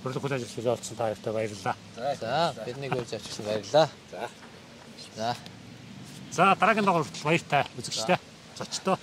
Хөрлөх 0.03 0.21
хүлээж 0.21 0.43
авч 0.45 0.67
олцсон 0.67 0.97
та 0.97 1.09
хоёртай 1.09 1.33
баярлалаа. 1.33 1.75
За 1.95 2.53
биднийг 2.65 2.93
үрж 2.93 3.11
авчирсан 3.17 3.45
баярлалаа. 3.45 3.89
За. 4.11 4.46
За. 5.15 5.35
За 6.31 6.55
дараагийн 6.59 6.85
дугаар 6.85 7.03
хүртэл 7.05 7.23
баяртай 7.23 7.63
үзэгчтэй. 7.77 8.17
Зочтой. 8.57 8.97